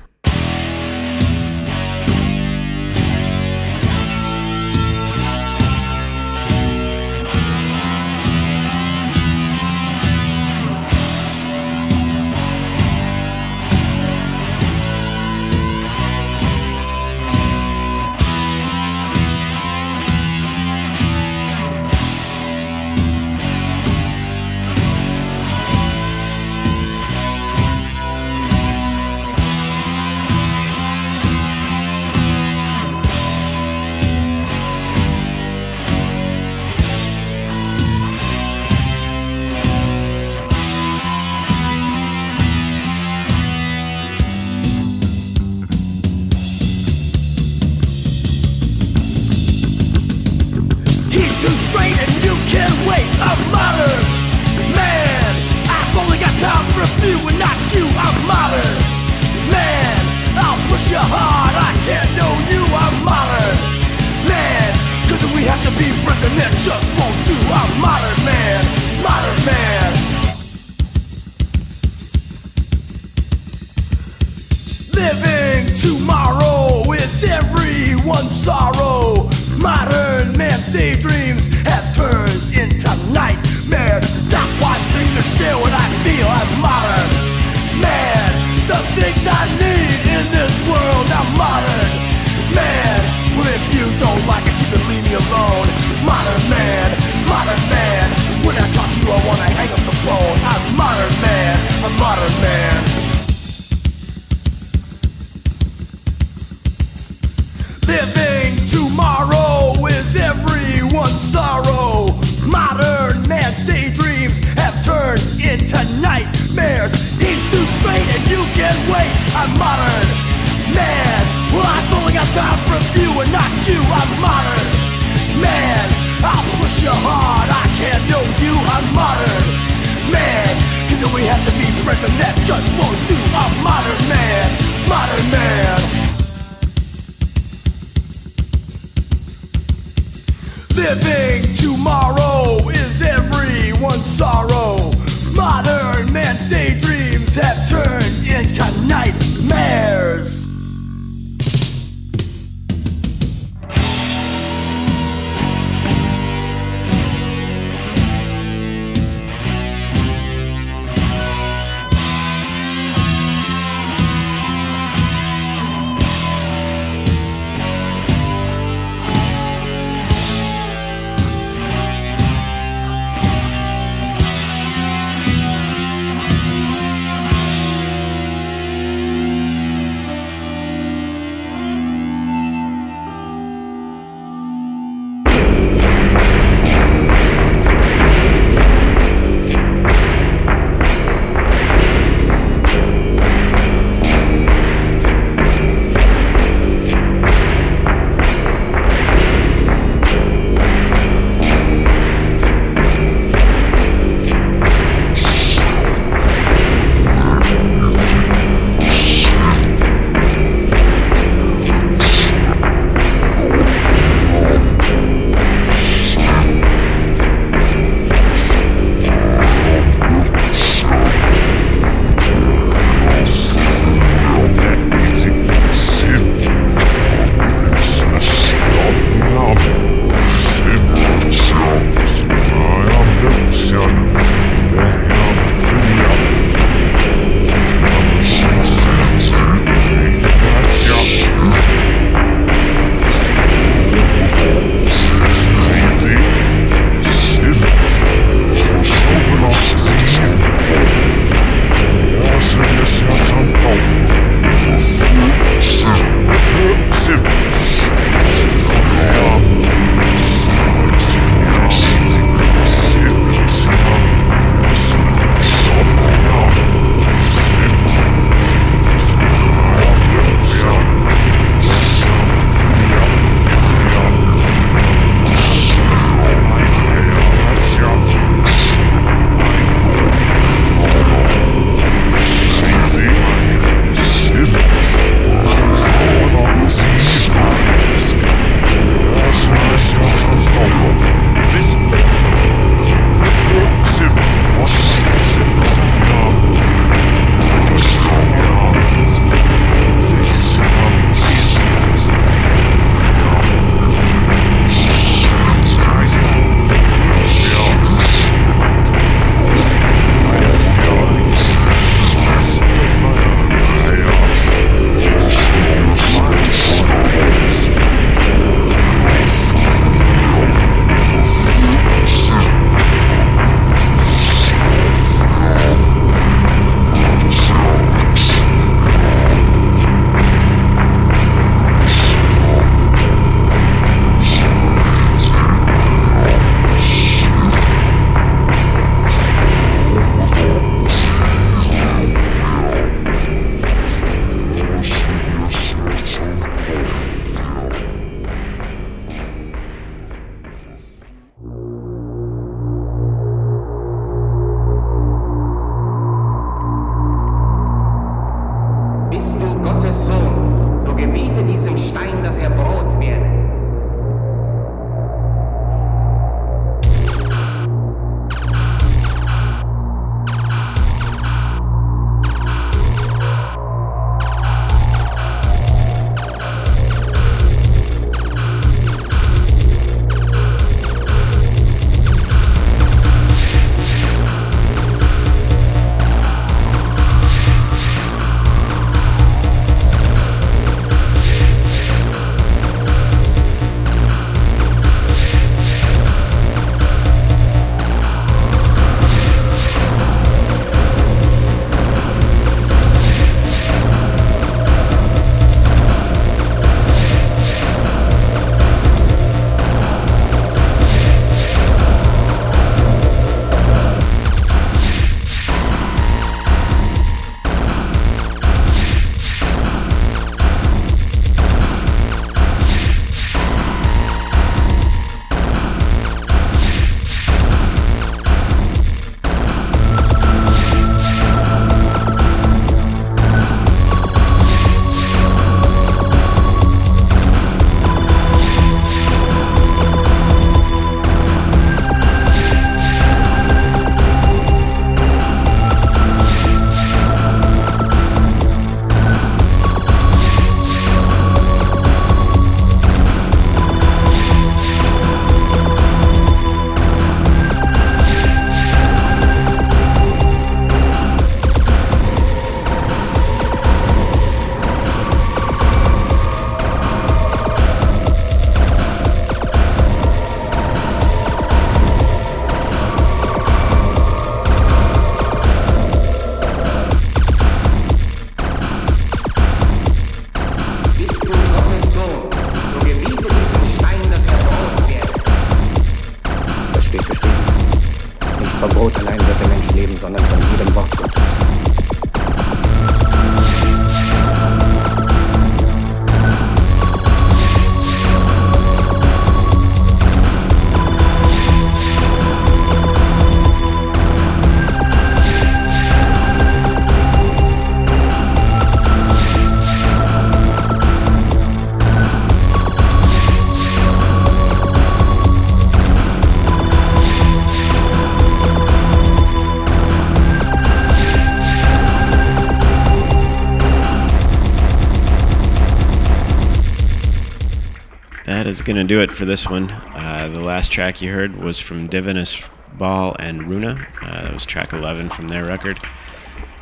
Going 528.69 528.87
to 528.87 528.93
do 528.93 529.01
it 529.01 529.11
for 529.11 529.25
this 529.25 529.49
one. 529.49 529.71
Uh, 529.71 530.29
the 530.31 530.41
last 530.41 530.71
track 530.71 531.01
you 531.01 531.11
heard 531.11 531.37
was 531.37 531.59
from 531.59 531.89
Divinus 531.89 532.47
Baal 532.77 533.15
and 533.17 533.49
Runa. 533.49 533.87
Uh, 533.99 534.21
that 534.21 534.31
was 534.31 534.45
track 534.45 534.73
11 534.73 535.09
from 535.09 535.27
their 535.27 535.43
record. 535.43 535.79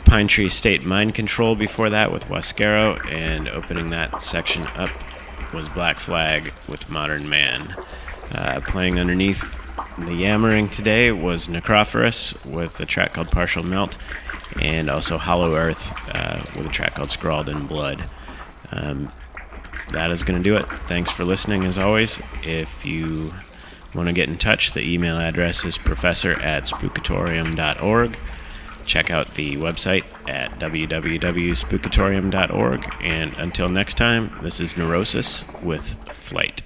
Pine 0.06 0.30
Tree 0.30 0.48
State 0.48 0.86
Mind 0.86 1.16
Control 1.16 1.54
before 1.54 1.90
that 1.90 2.14
with 2.14 2.24
Wascaro, 2.30 2.98
and 3.14 3.50
opening 3.50 3.90
that 3.90 4.22
section 4.22 4.66
up 4.68 4.90
was 5.54 5.68
Black 5.68 5.98
Flag 5.98 6.54
with 6.70 6.90
Modern 6.90 7.28
Man. 7.28 7.76
Uh, 8.34 8.62
playing 8.66 9.02
underneath 9.02 9.44
the 9.98 10.14
yammering 10.14 10.70
today 10.70 11.12
was 11.12 11.50
Necrophorus 11.50 12.46
with 12.46 12.80
a 12.80 12.86
track 12.86 13.16
called 13.16 13.32
Partial 13.32 13.64
Melt, 13.64 13.98
and 14.62 14.90
also 14.90 15.18
Hollow 15.18 15.56
Earth 15.56 15.92
uh, 16.16 16.42
with 16.56 16.68
a 16.68 16.72
track 16.72 16.96
called 16.96 17.12
Scrawled 17.12 17.50
in 17.50 17.68
Blood. 17.68 18.10
Um, 18.72 19.12
that 19.92 20.12
is 20.12 20.24
going 20.24 20.42
to 20.42 20.44
do 20.44 20.56
it. 20.58 20.66
Thanks 20.88 21.12
for 21.12 21.26
listening 21.26 21.66
as 21.66 21.78
always. 21.78 22.22
If 22.44 22.86
you 22.86 23.34
want 23.96 24.10
to 24.10 24.14
get 24.14 24.28
in 24.30 24.38
touch, 24.38 24.74
the 24.74 24.82
email 24.82 25.18
address 25.18 25.64
is 25.66 25.78
professor 25.78 26.34
at 26.42 26.66
spookatorium.org. 26.66 28.18
Check 28.86 29.10
out 29.12 29.34
the 29.34 29.58
website 29.58 30.06
at 30.30 30.58
www.spookatorium.org. 30.60 32.94
And 33.02 33.34
until 33.34 33.68
next 33.70 33.98
time, 33.98 34.38
this 34.42 34.62
is 34.62 34.78
Neurosis 34.78 35.44
with 35.62 35.94
Flight. 36.14 36.62